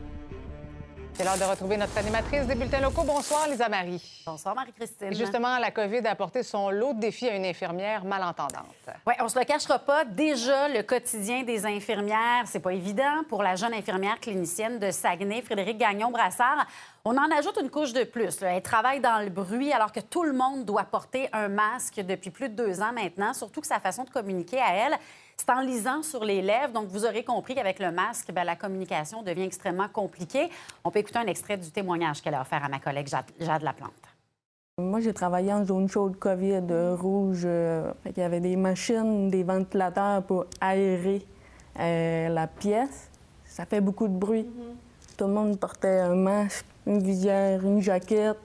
[1.16, 3.02] C'est l'heure de retrouver notre animatrice des bulletins locaux.
[3.02, 4.22] Bonsoir, Lisa Marie.
[4.26, 5.14] Bonsoir, Marie-Christine.
[5.14, 8.66] Justement, la COVID a apporté son lot de défis à une infirmière malentendante.
[9.06, 10.04] Oui, on se le cachera pas.
[10.04, 13.22] Déjà, le quotidien des infirmières, c'est pas évident.
[13.30, 16.66] Pour la jeune infirmière clinicienne de Saguenay, Frédéric Gagnon-Brassard,
[17.06, 18.42] on en ajoute une couche de plus.
[18.42, 22.30] Elle travaille dans le bruit alors que tout le monde doit porter un masque depuis
[22.30, 24.98] plus de deux ans maintenant, surtout que sa façon de communiquer à elle,
[25.36, 26.72] c'est en lisant sur les lèvres.
[26.72, 30.48] Donc, vous aurez compris qu'avec le masque, bien, la communication devient extrêmement compliquée.
[30.84, 33.92] On peut écouter un extrait du témoignage qu'elle a offert à ma collègue Jade, Laplante.
[34.78, 37.42] Moi, j'ai travaillé en zone chaude COVID euh, rouge.
[37.44, 41.24] Euh, il y avait des machines, des ventilateurs pour aérer
[41.78, 43.10] euh, la pièce.
[43.44, 44.42] Ça fait beaucoup de bruit.
[44.42, 45.16] Mm-hmm.
[45.16, 48.36] Tout le monde portait un masque, une visière, une jaquette.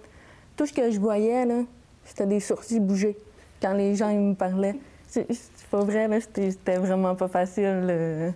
[0.55, 1.63] Tout ce que je voyais, là,
[2.05, 3.17] c'était des sourcils bouger
[3.61, 4.79] quand les gens me parlaient.
[5.11, 5.27] C'est
[5.69, 8.33] pas vrai, c'était vraiment pas facile.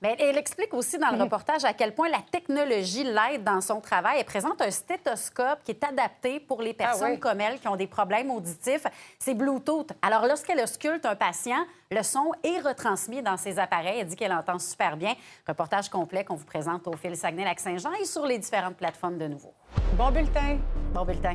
[0.00, 3.80] Mais elle explique aussi dans le reportage à quel point la technologie l'aide dans son
[3.80, 4.18] travail.
[4.20, 7.74] Elle présente un stéthoscope qui est adapté pour les ah personnes comme elle qui ont
[7.74, 8.86] des problèmes auditifs.
[9.18, 9.90] C'est Bluetooth.
[10.00, 13.98] Alors, lorsqu'elle ausculte un patient, le son est retransmis dans ses appareils.
[13.98, 15.14] Elle dit qu'elle entend super bien.
[15.48, 19.52] Reportage complet qu'on vous présente au fil Saguenay-Lac-Saint-Jean et sur les différentes plateformes de nouveau.
[19.94, 20.58] Bon bulletin.
[20.94, 21.34] Bon bulletin.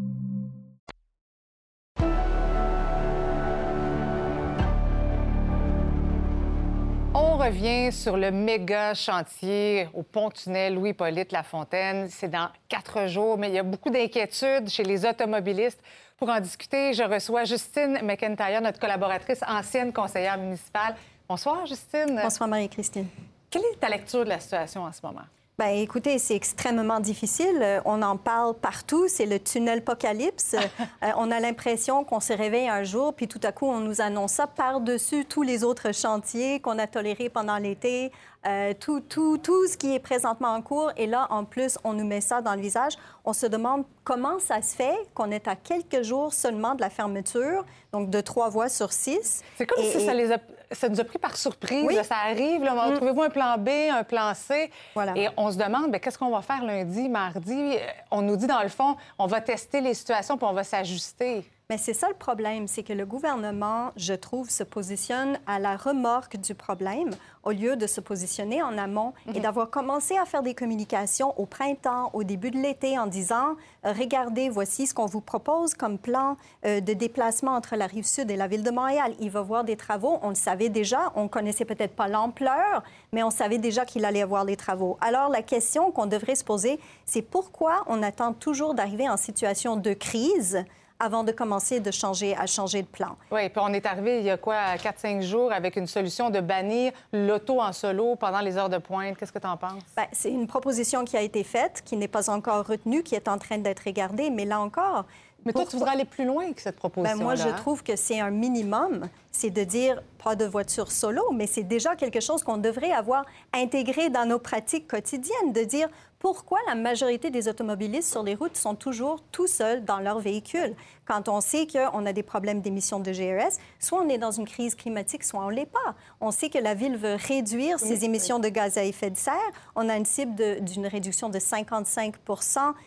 [7.61, 12.07] Revient sur le méga chantier au pont-tunnel Louis-Polyte Lafontaine.
[12.09, 15.79] C'est dans quatre jours, mais il y a beaucoup d'inquiétudes chez les automobilistes.
[16.17, 20.95] Pour en discuter, je reçois Justine McIntyre, notre collaboratrice, ancienne conseillère municipale.
[21.29, 22.19] Bonsoir, Justine.
[22.23, 23.07] Bonsoir, Marie-Christine.
[23.51, 25.21] Quelle est ta lecture de la situation en ce moment?
[25.61, 27.59] Bien, écoutez, c'est extrêmement difficile.
[27.61, 29.07] Euh, On en parle partout.
[29.07, 30.55] C'est le tunnel apocalypse.
[31.03, 34.01] Euh, on a l'impression qu'on se réveille un jour, puis tout à coup, on nous
[34.01, 38.11] annonce ça par-dessus tous les autres chantiers qu'on a tolérés pendant l'été,
[38.47, 40.91] euh, tout, tout, tout ce qui est présentement en cours.
[40.97, 42.93] Et là, en plus, on nous met ça dans le visage.
[43.25, 46.91] On se demande comment ça se fait qu'on est à quelques jours seulement de la
[46.91, 49.41] fermeture, donc de trois voies sur six.
[49.57, 50.37] C'est comme Et- si ça, et- les a-
[50.71, 51.85] ça nous a pris par surprise.
[51.87, 51.95] Oui.
[51.95, 52.63] là, ça arrive.
[52.63, 52.95] Là, Mm.
[52.95, 54.71] Trouvez-vous un plan B, un plan C?
[54.95, 55.13] Voilà.
[55.15, 57.53] Et on se demande, bien, qu'est-ce qu'on va faire lundi, mardi?
[57.75, 57.79] Euh,
[58.11, 61.45] On nous dit, dans le fond, on va tester les situations puis on va s'ajuster.
[61.71, 65.77] Mais c'est ça le problème, c'est que le gouvernement, je trouve, se positionne à la
[65.77, 67.11] remorque du problème
[67.43, 71.45] au lieu de se positionner en amont et d'avoir commencé à faire des communications au
[71.45, 73.55] printemps, au début de l'été, en disant
[73.85, 78.05] euh, regardez, voici ce qu'on vous propose comme plan euh, de déplacement entre la rive
[78.05, 79.13] sud et la ville de Montréal.
[79.21, 80.19] Il va y avoir des travaux.
[80.23, 81.13] On le savait déjà.
[81.15, 84.97] On connaissait peut-être pas l'ampleur, mais on savait déjà qu'il allait y avoir des travaux.
[84.99, 89.77] Alors la question qu'on devrait se poser, c'est pourquoi on attend toujours d'arriver en situation
[89.77, 90.65] de crise
[91.01, 93.17] avant de commencer de changer, à changer de plan.
[93.31, 96.39] Oui, puis on est arrivé il y a quoi, 4-5 jours avec une solution de
[96.39, 99.17] bannir l'auto en solo pendant les heures de pointe.
[99.17, 99.81] Qu'est-ce que tu en penses?
[99.97, 103.27] Ben, c'est une proposition qui a été faite, qui n'est pas encore retenue, qui est
[103.27, 105.05] en train d'être regardée, mais là encore...
[105.43, 107.95] Mais toi, tu voudrais aller plus loin que cette proposition Ben, moi, je trouve que
[107.95, 112.43] c'est un minimum, c'est de dire pas de voiture solo, mais c'est déjà quelque chose
[112.43, 118.11] qu'on devrait avoir intégré dans nos pratiques quotidiennes, de dire pourquoi la majorité des automobilistes
[118.11, 120.75] sur les routes sont toujours tout seuls dans leur véhicule.
[121.07, 124.45] Quand on sait qu'on a des problèmes d'émissions de GRS, soit on est dans une
[124.47, 125.95] crise climatique, soit on ne l'est pas.
[126.21, 129.33] On sait que la ville veut réduire ses émissions de gaz à effet de serre.
[129.75, 132.13] On a une cible d'une réduction de 55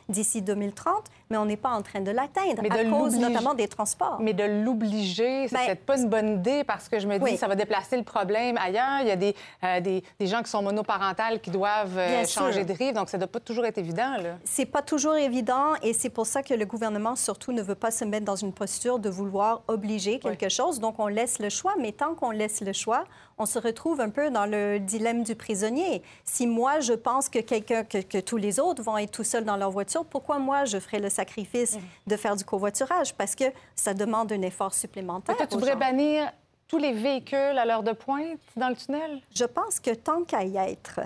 [0.08, 3.28] d'ici 2030, mais on n'est pas en train de l'atteindre Mais à de cause l'obliger-
[3.28, 4.18] notamment des transports.
[4.20, 7.23] Mais de l'obliger, c'est Ben, peut-être pas une bonne idée parce que je me dis
[7.24, 7.36] Oui.
[7.36, 9.00] ça va déplacer le problème ailleurs.
[9.00, 12.64] Il y a des, euh, des, des gens qui sont monoparentales qui doivent euh, changer
[12.64, 12.66] sûr.
[12.66, 14.16] de rive, donc ça ne doit pas toujours être évident.
[14.44, 17.90] C'est pas toujours évident et c'est pour ça que le gouvernement surtout ne veut pas
[17.90, 20.80] se mettre dans une posture de vouloir obliger quelque chose.
[20.80, 23.04] Donc on laisse le choix, mais tant qu'on laisse le choix,
[23.38, 26.02] on se retrouve un peu dans le dilemme du prisonnier.
[26.24, 29.44] Si moi je pense que quelqu'un que, que tous les autres vont être tout seuls
[29.44, 33.14] dans leur voiture, pourquoi moi je ferais le sacrifice de faire du covoiturage?
[33.14, 35.36] Parce que ça demande un effort supplémentaire.
[35.36, 36.30] Toi, tu voudrais bannir
[36.68, 39.20] tous les véhicules à l'heure de pointe dans le tunnel?
[39.34, 41.00] Je pense que tant qu'à y être,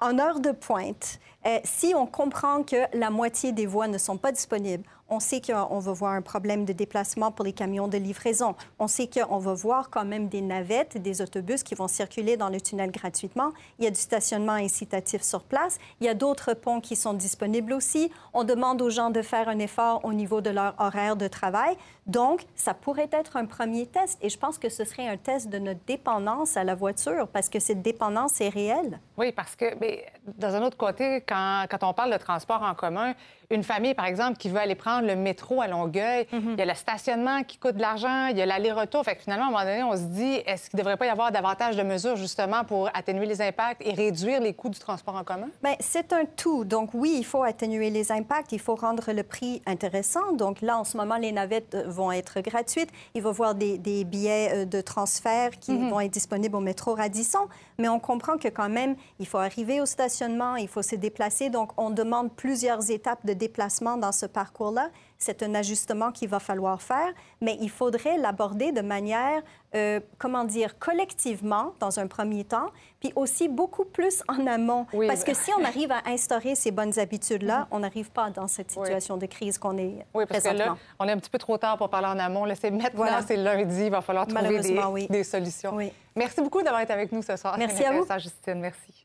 [0.00, 4.16] en heure de pointe, euh, si on comprend que la moitié des voies ne sont
[4.16, 7.98] pas disponibles, on sait qu'on va voir un problème de déplacement pour les camions de
[7.98, 8.54] livraison.
[8.78, 12.48] On sait qu'on va voir quand même des navettes, des autobus qui vont circuler dans
[12.48, 13.52] le tunnel gratuitement.
[13.78, 15.78] Il y a du stationnement incitatif sur place.
[16.00, 18.10] Il y a d'autres ponts qui sont disponibles aussi.
[18.32, 21.76] On demande aux gens de faire un effort au niveau de leur horaire de travail.
[22.06, 24.18] Donc, ça pourrait être un premier test.
[24.22, 27.48] Et je pense que ce serait un test de notre dépendance à la voiture parce
[27.48, 29.00] que cette dépendance est réelle.
[29.16, 30.06] Oui, parce que, mais,
[30.38, 31.33] dans un autre côté, quand,
[31.70, 33.14] quand on parle de transport en commun,
[33.50, 36.64] une famille, par exemple, qui veut aller prendre le métro à Longueuil, il y a
[36.64, 39.04] le stationnement qui coûte de l'argent, il y a l'aller-retour.
[39.04, 41.06] Fait que finalement, à un moment donné, on se dit, est-ce qu'il ne devrait pas
[41.06, 44.78] y avoir davantage de mesures, justement, pour atténuer les impacts et réduire les coûts du
[44.78, 45.48] transport en commun?
[45.62, 46.64] Bien, c'est un tout.
[46.64, 50.32] Donc, oui, il faut atténuer les impacts, il faut rendre le prix intéressant.
[50.32, 52.90] Donc, là, en ce moment, les navettes euh, vont être gratuites.
[53.14, 55.90] Il va y avoir des, des billets euh, de transfert qui Mhm.
[55.90, 57.40] vont être disponibles au métro Radisson.
[57.78, 61.50] Mais on comprend que quand même, il faut arriver au stationnement, il faut se déplacer.
[61.50, 64.90] Donc, on demande plusieurs étapes de déplacement dans ce parcours-là.
[65.18, 69.42] C'est un ajustement qu'il va falloir faire, mais il faudrait l'aborder de manière,
[69.74, 72.66] euh, comment dire, collectivement dans un premier temps,
[73.00, 74.86] puis aussi beaucoup plus en amont.
[74.92, 78.48] Oui, Parce que si on arrive à instaurer ces bonnes habitudes-là, on n'arrive pas dans
[78.48, 80.78] cette situation de crise qu'on est Oui, parce que là, présentement.
[80.98, 82.44] on est un petit peu trop tard pour parler en amont.
[82.44, 83.22] Là, c'est maintenant, Voilà.
[83.22, 83.84] c'est lundi.
[83.86, 85.06] Il va falloir trouver des, oui.
[85.08, 85.78] des solutions.
[86.16, 87.56] Merci beaucoup d'avoir été avec nous ce soir.
[87.58, 88.06] Merci à vous.
[88.18, 88.60] Justine.
[88.60, 89.03] Merci.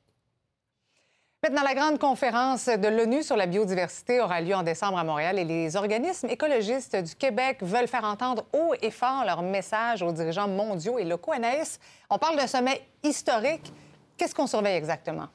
[1.41, 5.39] Maintenant, la grande conférence de l'ONU sur la biodiversité aura lieu en décembre à Montréal
[5.39, 10.11] et les organismes écologistes du Québec veulent faire entendre haut et fort leur message aux
[10.11, 11.31] dirigeants mondiaux et locaux.
[11.31, 11.79] Anaïs,
[12.09, 13.71] on parle d'un sommet historique.
[14.17, 15.29] Qu'est-ce qu'on surveille exactement?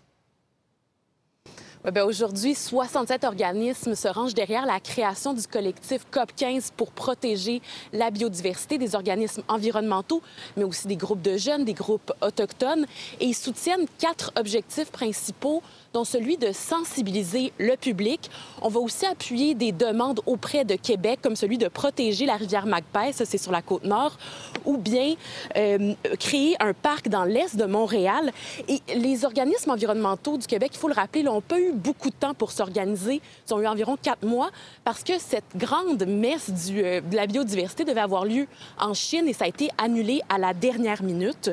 [2.06, 7.60] Aujourd'hui, 67 organismes se rangent derrière la création du collectif COP15 pour protéger
[7.92, 10.22] la biodiversité des organismes environnementaux,
[10.56, 12.86] mais aussi des groupes de jeunes, des groupes autochtones.
[13.20, 15.62] Et ils soutiennent quatre objectifs principaux
[15.94, 18.28] dont celui de sensibiliser le public.
[18.60, 22.66] On va aussi appuyer des demandes auprès de Québec, comme celui de protéger la rivière
[22.66, 24.18] Magpie, ça c'est sur la côte nord,
[24.64, 25.14] ou bien
[25.56, 28.32] euh, créer un parc dans l'est de Montréal.
[28.66, 32.16] Et les organismes environnementaux du Québec, il faut le rappeler, n'ont pas eu beaucoup de
[32.16, 33.22] temps pour s'organiser.
[33.48, 34.50] Ils ont eu environ quatre mois
[34.82, 38.48] parce que cette grande messe euh, de la biodiversité devait avoir lieu
[38.80, 41.52] en Chine et ça a été annulé à la dernière minute.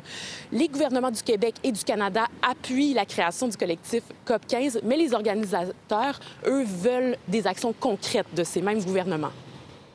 [0.51, 4.01] Les gouvernements du Québec et du Canada appuient la création du collectif
[4.31, 9.31] COP15, mais les organisateurs, eux, veulent des actions concrètes de ces mêmes gouvernements.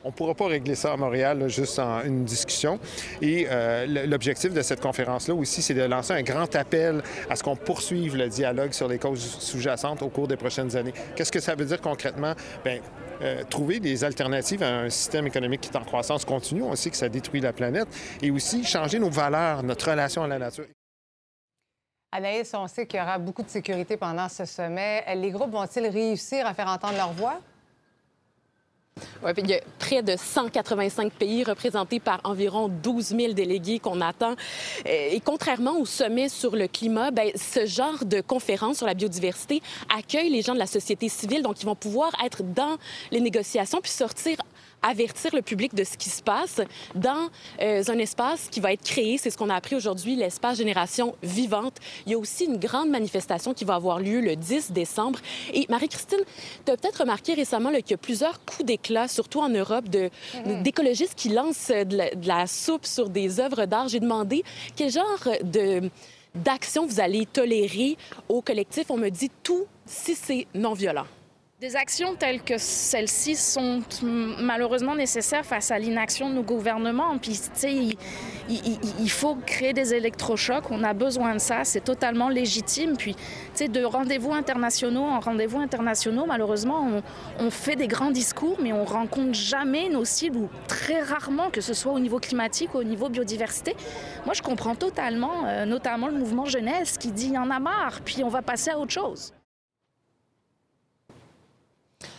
[0.03, 2.79] On ne pourra pas régler ça à Montréal juste en une discussion.
[3.21, 7.43] Et euh, l'objectif de cette conférence-là aussi, c'est de lancer un grand appel à ce
[7.43, 10.93] qu'on poursuive le dialogue sur les causes sous-jacentes au cours des prochaines années.
[11.15, 12.33] Qu'est-ce que ça veut dire concrètement?
[12.63, 12.79] Bien,
[13.21, 16.63] euh, trouver des alternatives à un système économique qui est en croissance continue.
[16.63, 17.87] On sait que ça détruit la planète.
[18.21, 20.76] Et aussi changer nos valeurs, notre relation à la nature.
[22.11, 25.03] Anaïs, on sait qu'il y aura beaucoup de sécurité pendant ce sommet.
[25.15, 27.39] Les groupes vont-ils réussir à faire entendre leur voix?
[29.23, 33.99] Oui, il y a près de 185 pays représentés par environ 12 000 délégués qu'on
[34.01, 34.31] attend.
[34.87, 38.93] Euh, et contrairement au sommet sur le climat, bien, ce genre de conférence sur la
[38.93, 39.61] biodiversité
[39.95, 42.77] accueille les gens de la société civile, donc ils vont pouvoir être dans
[43.11, 44.37] les négociations puis sortir
[44.81, 46.61] avertir le public de ce qui se passe
[46.95, 47.29] dans
[47.61, 49.17] euh, un espace qui va être créé.
[49.17, 51.77] C'est ce qu'on a appris aujourd'hui, l'espace Génération Vivante.
[52.05, 55.19] Il y a aussi une grande manifestation qui va avoir lieu le 10 décembre.
[55.53, 56.21] Et Marie-Christine,
[56.65, 60.61] tu as peut-être remarqué récemment qu'il y a plusieurs coups d'éclat, surtout en Europe, mm-hmm.
[60.61, 63.87] d'écologistes qui lancent de la, de la, soupe sur des œuvres d'art.
[63.87, 64.43] J'ai demandé
[64.75, 65.89] quel genre de
[66.35, 67.97] d'action vous allez tolérer
[68.29, 68.85] au collectif.
[68.89, 71.05] On me dit tout si c'est non violent.
[71.59, 77.17] Des actions telles que celles-ci sont malheureusement nécessaires face à l'inaction de nos gouvernements.
[77.17, 77.73] Puis, tu sais,
[78.47, 80.69] il, faut créer des électrochocs.
[80.69, 81.63] On a besoin de ça.
[81.63, 82.95] C'est totalement légitime.
[82.95, 83.21] Puis, tu
[83.55, 87.01] sais, de rendez-vous internationaux en rendez-vous internationaux, malheureusement,
[87.39, 91.61] on, fait des grands discours, mais on rencontre jamais nos cibles ou très rarement, que
[91.61, 93.75] ce soit au niveau climatique ou au niveau biodiversité.
[94.25, 97.59] Moi, je comprends totalement, euh, notamment le mouvement jeunesse qui dit il y en a
[97.59, 99.33] marre, puis on va passer à autre chose.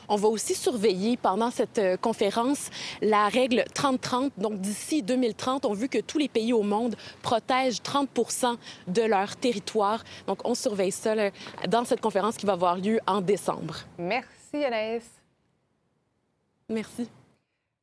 [0.09, 2.71] On va aussi surveiller pendant cette euh, conférence
[3.03, 4.31] la règle 30-30.
[4.39, 8.57] Donc, d'ici 2030, on vu que tous les pays au monde protègent 30%
[8.87, 10.05] de leur territoire.
[10.27, 11.15] Donc, on surveille ça
[11.69, 13.77] dans cette conférence qui va avoir lieu en décembre.
[13.99, 15.05] Merci, Anaïs.
[16.69, 17.09] Merci.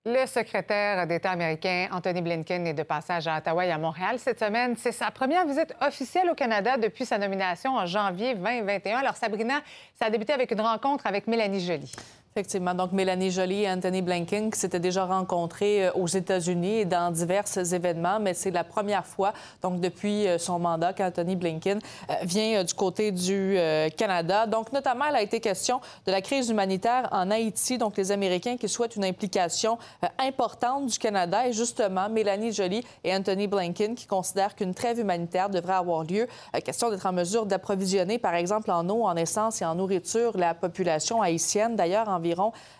[0.07, 4.39] Le secrétaire d'État américain Anthony Blinken est de passage à Ottawa et à Montréal cette
[4.39, 4.75] semaine.
[4.77, 8.99] C'est sa première visite officielle au Canada depuis sa nomination en janvier 2021.
[8.99, 9.61] Alors, Sabrina,
[9.95, 11.91] ça a débuté avec une rencontre avec Mélanie Joly.
[12.37, 12.73] Effectivement.
[12.73, 17.09] Donc, Mélanie Joly et Anthony Blinken qui s'étaient déjà rencontrés euh, aux États-Unis et dans
[17.09, 19.31] divers événements, mais c'est la première fois,
[19.61, 21.79] donc depuis euh, son mandat, qu'Anthony Blinken
[22.09, 23.57] euh, vient du côté du
[23.95, 24.47] Canada.
[24.47, 28.57] Donc, notamment, il a été question de la crise humanitaire en Haïti, donc les Américains
[28.57, 29.77] qui souhaitent une implication
[30.19, 31.47] importante du Canada.
[31.47, 36.27] Et justement, Mélanie Joly et Anthony Blinken qui considèrent qu'une trêve humanitaire devrait avoir lieu.
[36.65, 40.53] Question d'être en mesure d'approvisionner, par exemple, en eau, en essence et en nourriture la
[40.53, 41.77] population haïtienne.
[41.77, 42.09] D'ailleurs,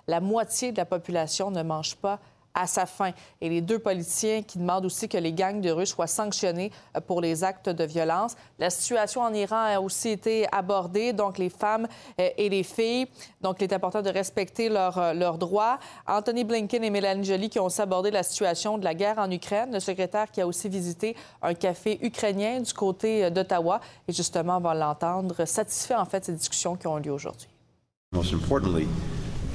[0.08, 2.20] la moitié de la population ne mange pas
[2.56, 3.12] à sa faim.
[3.42, 7.02] Et les deux politiciens qui demandent aussi que les gangs de Russes soient sanctionnés euh,
[7.02, 8.36] pour les actes de violence.
[8.58, 11.88] La situation en Iran a aussi été abordée, donc les femmes
[12.20, 13.08] euh, et les filles.
[13.42, 15.78] Donc, il est important de respecter euh, leurs droits.
[16.08, 19.30] Anthony Blinken et Mélanie Joly qui ont aussi abordé la situation de la guerre en
[19.30, 19.74] Ukraine.
[19.74, 23.82] Le secrétaire qui a aussi visité un café ukrainien du côté d'Ottawa.
[24.08, 27.50] Et justement, on va l'entendre, satisfait en fait ces discussions qui ont lieu aujourd'hui.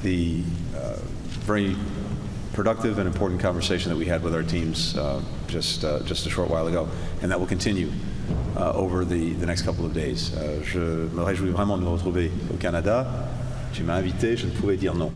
[0.03, 0.43] The
[0.75, 0.95] uh,
[1.45, 1.75] very
[2.53, 6.29] productive and important conversation that we had with our teams uh, just uh, just a
[6.29, 6.87] short while ago,
[7.21, 7.89] and that will continue
[8.57, 10.35] uh, over the, the next couple of days.
[10.35, 13.07] Uh, je me réjouis vraiment de nous retrouver au Canada.
[13.73, 15.13] Tu m'as invité, je ne pouvais dire non.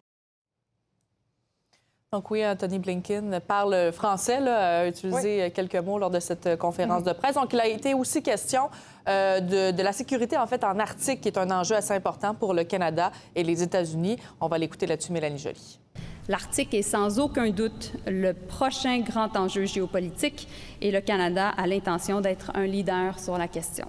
[2.15, 7.03] Donc oui, Anthony Blinken parle français, là, a utilisé quelques mots lors de cette conférence
[7.03, 7.07] mm-hmm.
[7.07, 7.35] de presse.
[7.35, 8.69] Donc il a été aussi question
[9.09, 12.33] euh, de, de, la sécurité en fait en Arctique, qui est un enjeu assez important
[12.33, 14.15] pour le Canada et les États-Unis.
[14.39, 15.77] On va l'écouter là-dessus, Mélanie Joly.
[16.29, 20.47] L'Arctique est sans aucun doute le prochain grand enjeu géopolitique
[20.79, 23.87] et le Canada a l'intention d'être un leader sur la question.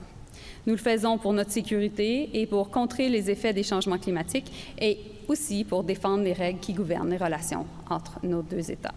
[0.66, 4.98] Nous le faisons pour notre sécurité et pour contrer les effets des changements climatiques et
[5.28, 8.94] aussi pour défendre les règles qui gouvernent les relations entre nos deux États.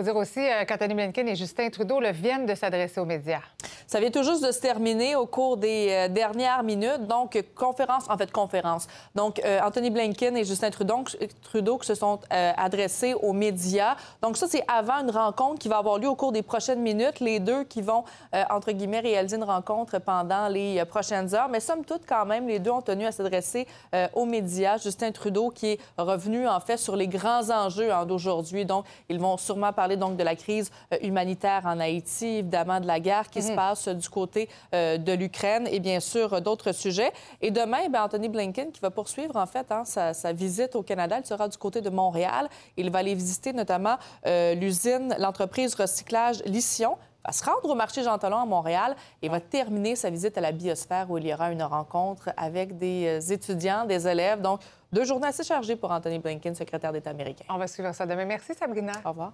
[0.00, 3.42] Faut dire aussi euh, qu'Anthony Blinken et Justin Trudeau le viennent de s'adresser aux médias.
[3.86, 7.06] Ça vient tout juste de se terminer au cours des euh, dernières minutes.
[7.06, 8.86] Donc, conférence, en fait, conférence.
[9.14, 11.04] Donc, euh, Anthony Blinken et Justin Trudeau,
[11.42, 13.94] Trudeau qui se sont adressés aux médias.
[14.22, 17.20] Donc, ça, c'est avant une rencontre qui va avoir lieu au cours des prochaines minutes.
[17.20, 18.04] Les deux qui vont,
[18.48, 21.48] entre guillemets, réaliser une rencontre pendant les prochaines heures.
[21.48, 23.66] Mais somme toute, quand même, les deux ont tenu à s'adresser
[24.14, 24.78] aux médias.
[24.78, 28.64] Justin Trudeau qui est revenu, en fait, sur les grands enjeux hein, d'aujourd'hui.
[28.64, 32.86] Donc, ils vont sûrement parler donc de la crise euh, humanitaire en Haïti, évidemment de
[32.86, 33.56] la guerre qui se mhm.
[33.56, 37.12] passe du côté euh, de l'Ukraine et bien sûr d'autres sujets.
[37.40, 41.18] Et demain, bien, Anthony Blinken qui va poursuivre en fait hein, sa, visite au Canada,
[41.18, 42.48] il sera du côté de Montréal.
[42.76, 48.02] Il va aller visiter notamment euh, l'usine, l'entreprise recyclage Lission va se rendre au marché
[48.02, 51.34] Jean Talon à Montréal et va terminer sa visite à la biosphère où il y
[51.34, 54.40] aura une rencontre avec des étudiants, des élèves.
[54.40, 54.60] Donc,
[54.92, 57.44] deux journées assez chargées pour Anthony Blinken, secrétaire d'État américain.
[57.48, 58.24] On va suivre ça demain.
[58.24, 58.92] Merci, Sabrina.
[59.04, 59.32] Au revoir.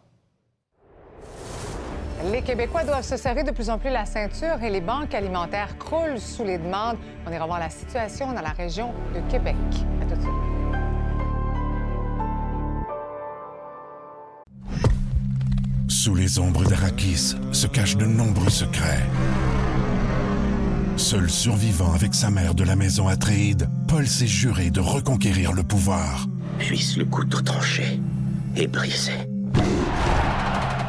[2.33, 5.79] Les Québécois doivent se serrer de plus en plus la ceinture et les banques alimentaires
[5.79, 6.97] croulent sous les demandes.
[7.27, 9.55] On ira voir la situation dans la région de Québec.
[10.01, 10.33] À tout de suite.
[15.89, 19.05] Sous les ombres d'Arakis se cachent de nombreux secrets.
[20.97, 25.63] Seul survivant avec sa mère de la maison Atréide, Paul s'est juré de reconquérir le
[25.63, 26.27] pouvoir.
[26.59, 28.01] Puisse le couteau tranché
[28.57, 29.13] et brisé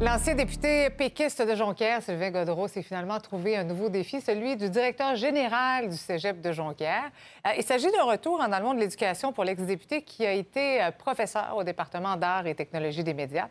[0.00, 4.70] L'ancien député péquiste de Jonquière, Sylvain Godreau, s'est finalement trouvé un nouveau défi, celui du
[4.70, 7.10] directeur général du cégep de Jonquière.
[7.44, 10.92] Euh, il s'agit d'un retour en allemand de l'éducation pour l'ex-député qui a été euh,
[10.92, 13.48] professeur au département d'art et technologie des médias.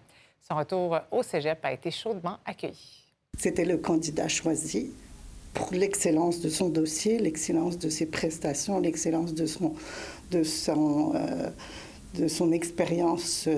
[0.47, 3.03] Son retour au cégep a été chaudement accueilli.
[3.37, 4.93] C'était le candidat choisi
[5.53, 9.73] pour l'excellence de son dossier, l'excellence de ses prestations, l'excellence de son,
[10.31, 11.49] de son, euh,
[12.17, 13.49] de son expérience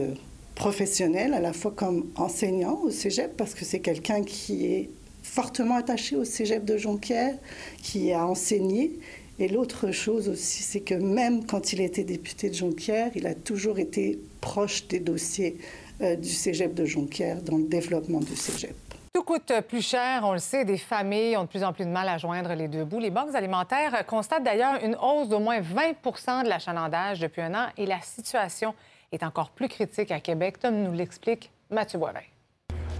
[0.59, 4.89] professionnel, à la fois comme enseignant au cégep, parce que c'est quelqu'un qui est
[5.23, 7.33] fortement attaché au cégep de Jonquière,
[7.81, 8.99] qui a enseigné.
[9.39, 13.35] Et l'autre chose aussi, c'est que même quand il était député de Jonquière, il a
[13.35, 15.57] toujours été proche des dossiers
[16.01, 18.75] euh, du cégep de Jonquière dans le développement du cégep.
[19.13, 21.89] Tout coûte plus cher, on le sait, des familles ont de plus en plus de
[21.89, 22.99] mal à joindre les deux bouts.
[22.99, 27.67] Les banques alimentaires constatent d'ailleurs une hausse d'au moins 20% de l'achalandage depuis un an
[27.77, 28.73] et la situation
[29.11, 30.59] est encore plus critique à Québec.
[30.59, 32.21] Tom nous l'explique, Mathieu Boivin.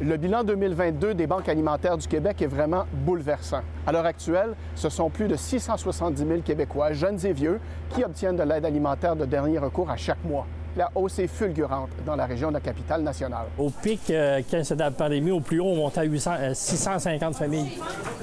[0.02, 3.62] Le bilan 2022 des banques alimentaires du Québec est vraiment bouleversant.
[3.86, 8.38] À l'heure actuelle, ce sont plus de 670 000 Québécois, jeunes et vieux, qui obtiennent
[8.38, 10.48] de l'aide alimentaire de dernier recours à chaque mois.
[10.78, 13.48] La hausse est fulgurante dans la région de la capitale nationale.
[13.58, 17.38] Au pic, euh, quand c'était la pandémie, au plus haut, on montait à 650 euh,
[17.38, 17.72] familles.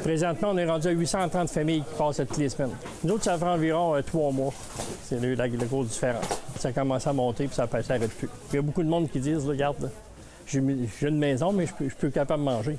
[0.03, 2.71] Présentement, on est rendu à 830 familles qui passent toutes les semaines.
[3.03, 4.53] Nous autres, ça fait environ euh, trois mois.
[5.03, 6.25] C'est la, la, grosse différence.
[6.59, 8.29] Ça a commencé à monter, puis ça s'arrête plus.
[8.53, 9.91] Il y a beaucoup de monde qui disent, regarde,
[10.47, 12.79] j'ai une maison, mais je peux, je peux capable de manger.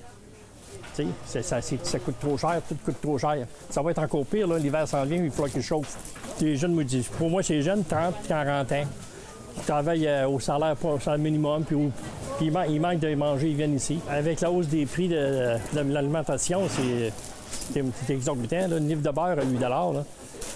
[1.25, 3.45] Ça, ça, ça, coûte trop cher, tout coûte trop cher.
[3.69, 5.95] Ça va être encore pire, l'hiver s'en vient, il faut qu'il chauffe.
[6.41, 8.83] Les jeunes me disent, pour moi, c'est jeunes, 30, 40 ans
[9.57, 11.77] qui travaillent euh, au salaire, au salaire minimum, puis,
[12.41, 13.99] il, manque de manger, ils viennent ici.
[14.09, 18.67] Avec la hausse des prix de, l'alimentation, c'est exorbitant.
[18.67, 18.77] Là.
[18.77, 19.91] Une livre de beurre à 8 là.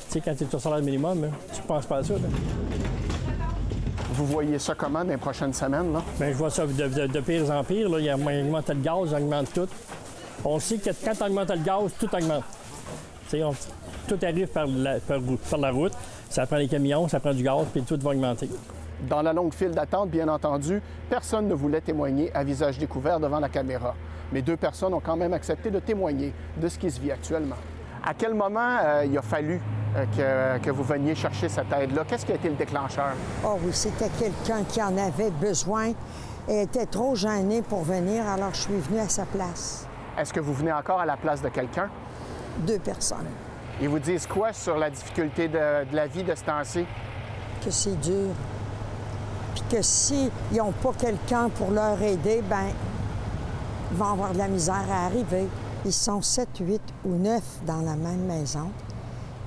[0.07, 2.13] Tu sais, quand tu es au salaire minimum, tu ne penses pas à ça.
[4.13, 5.93] Vous voyez ça comment dans les prochaines semaines?
[5.93, 6.03] Là?
[6.19, 7.89] Bien, je vois ça de, de, pire en pire.
[7.89, 7.99] Là.
[7.99, 9.67] Il augmente le gaz, il augmente tout.
[10.43, 12.43] On sait que quand on augmente le gaz, tout augmente.
[14.07, 15.93] tout arrive par la, par la route.
[16.29, 18.49] Ça prend les camions, ça prend du gaz, puis tout va augmenter.
[19.09, 23.39] Dans la longue file d'attente, bien entendu, personne ne voulait témoigner à visage découvert devant
[23.39, 23.95] la caméra.
[24.31, 27.57] Mais deux personnes ont quand même accepté de témoigner de ce qui se vit actuellement.
[28.03, 29.59] À quel moment euh, il a fallu
[29.95, 32.03] euh, que, vous veniez chercher cette aide-là?
[32.07, 33.13] Qu'est-ce qui a été le déclencheur?
[33.43, 35.93] Oh oui, c'était quelqu'un qui en avait besoin
[36.47, 39.87] et était trop gêné pour venir, alors je suis venue à sa place.
[40.17, 41.89] Est-ce que vous venez encore à la place de quelqu'un?
[42.59, 43.29] Deux personnes.
[43.81, 46.85] Ils vous disent quoi sur la difficulté de, la vie de ce temps-ci?
[47.63, 48.29] Que c'est dur
[49.53, 52.67] puis que s'ils n'ont pas quelqu'un pour leur aider, ben
[53.91, 55.47] ils vont avoir de la misère à arriver.
[55.85, 58.69] Ils sont 7, 8 ou 9 dans la même maison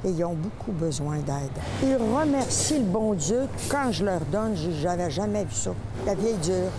[0.05, 1.50] et ils ont beaucoup besoin d'aide.
[1.82, 3.42] Ils remercient le bon Dieu.
[3.70, 5.70] Quand je leur donne, j'avais jamais vu ça.
[6.05, 6.70] La vie est dure.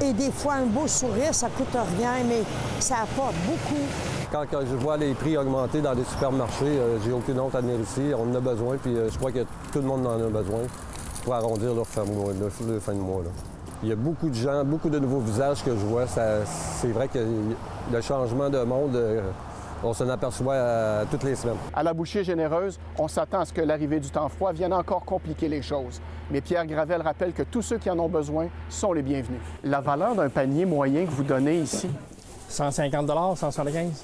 [0.00, 2.42] Et des fois, un beau sourire, ça coûte rien, mais
[2.78, 3.82] ça apporte beaucoup.
[4.30, 7.60] Quand, quand je vois les prix augmenter dans les supermarchés, euh, j'ai aucune honte à
[7.60, 8.02] venir ici.
[8.16, 10.60] On en a besoin, puis euh, je crois que tout le monde en a besoin
[11.24, 12.32] pour arrondir leur fin de mois.
[12.32, 13.30] leur- leur fin de mois, là.
[13.82, 16.04] Il y a beaucoup de gens, beaucoup de nouveaux visages que je vois.
[16.08, 17.18] C'est vrai que
[17.92, 19.20] le changement de monde, euh,
[19.84, 21.54] on s'en aperçoit euh, toutes les semaines.
[21.72, 25.04] À la bouchée généreuse, on s'attend à ce que l'arrivée du temps froid vienne encore
[25.04, 26.00] compliquer les choses.
[26.32, 29.40] Mais Pierre Gravel rappelle que tous ceux qui en ont besoin sont les bienvenus.
[29.62, 31.88] La valeur d'un panier moyen que vous donnez ici?
[32.48, 33.06] 150
[33.36, 34.02] 175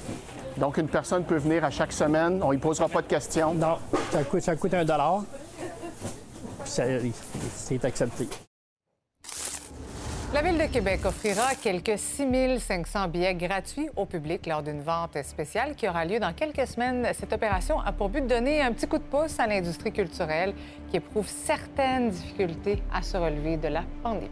[0.59, 3.55] Donc, une personne peut venir à chaque semaine, on ne posera pas de questions?
[3.55, 3.79] Non,
[4.12, 5.23] ça coûte, ça coûte un dollar.
[6.65, 7.12] Puis
[7.55, 8.29] c'est accepté.
[10.35, 15.77] La Ville de Québec offrira quelques 6500 billets gratuits au public lors d'une vente spéciale
[15.77, 17.07] qui aura lieu dans quelques semaines.
[17.12, 20.53] Cette opération a pour but de donner un petit coup de pouce à l'industrie culturelle
[20.91, 24.29] qui éprouve certaines difficultés à se relever de la pandémie.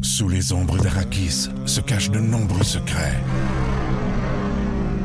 [0.00, 3.16] Sous les ombres d'Arakis se cachent de nombreux secrets.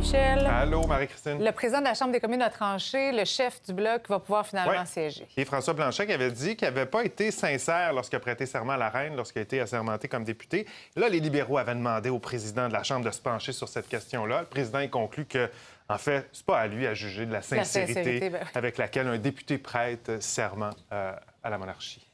[0.00, 0.46] Michel.
[0.46, 1.44] Allô, Marie-Christine.
[1.44, 3.12] Le président de la Chambre des communes a tranché.
[3.12, 4.86] Le chef du bloc va pouvoir finalement Ouais.
[4.86, 5.28] siéger.
[5.36, 8.72] Et François Blanchet qui avait dit qu'il n'avait pas été sincère lorsqu'il a prêté serment
[8.72, 10.66] à la reine, lorsqu'il a été assermenté comme député.
[10.96, 13.88] Là, les libéraux avaient demandé au président de la Chambre de se pencher sur cette
[13.88, 14.40] question-là.
[14.40, 15.50] Le président a conclu que,
[15.90, 19.06] en fait, c'est pas à lui à juger de la sincérité, sincérité, ben avec laquelle
[19.06, 22.09] un député prête serment euh, à la monarchie.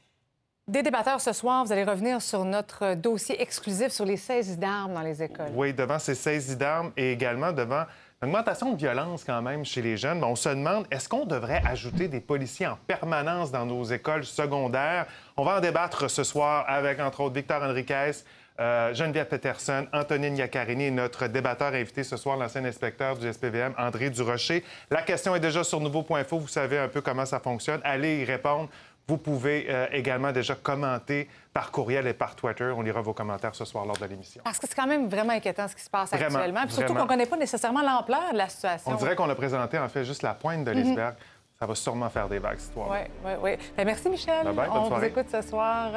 [0.69, 4.93] Des débatteurs ce soir, vous allez revenir sur notre dossier exclusif sur les saisies d'armes
[4.93, 5.47] dans les écoles.
[5.53, 7.85] Oui, devant ces saisies d'armes et également devant
[8.21, 12.09] l'augmentation de violence quand même chez les jeunes, on se demande est-ce qu'on devrait ajouter
[12.09, 15.05] des policiers en permanence dans nos écoles secondaires?
[15.37, 18.11] On va en débattre ce soir avec, entre autres, Victor Henriquez,
[18.59, 23.73] euh, Geneviève Peterson, Antonine Yaccarini et notre débatteur invité ce soir, l'ancien inspecteur du SPVM,
[23.77, 24.65] André Durocher.
[24.91, 26.39] La question est déjà sur nouveau.info.
[26.39, 27.79] Vous savez un peu comment ça fonctionne.
[27.85, 28.67] Allez y répondre.
[29.07, 32.65] Vous pouvez euh, également déjà commenter par courriel et par Twitter.
[32.75, 34.41] On lira vos commentaires ce soir lors de l'émission.
[34.43, 36.61] Parce que c'est quand même vraiment inquiétant ce qui se passe Vraiment, actuellement.
[36.63, 38.91] Puis surtout qu'on ne connaît pas nécessairement l'ampleur de la situation.
[38.91, 40.77] On dirait qu'on a présenté en fait juste la pointe de Mhm.
[40.77, 41.15] l'iceberg.
[41.57, 42.89] Ça va sûrement faire des vagues, cette histoire.
[42.91, 43.57] Oui, oui, oui.
[43.77, 44.43] Ben, merci, Michel.
[44.45, 45.89] Bye bye, bonne on vous écoute ce soir.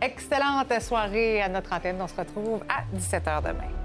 [0.00, 2.00] Excellente soirée à notre antenne.
[2.00, 3.81] On se retrouve à 17h demain.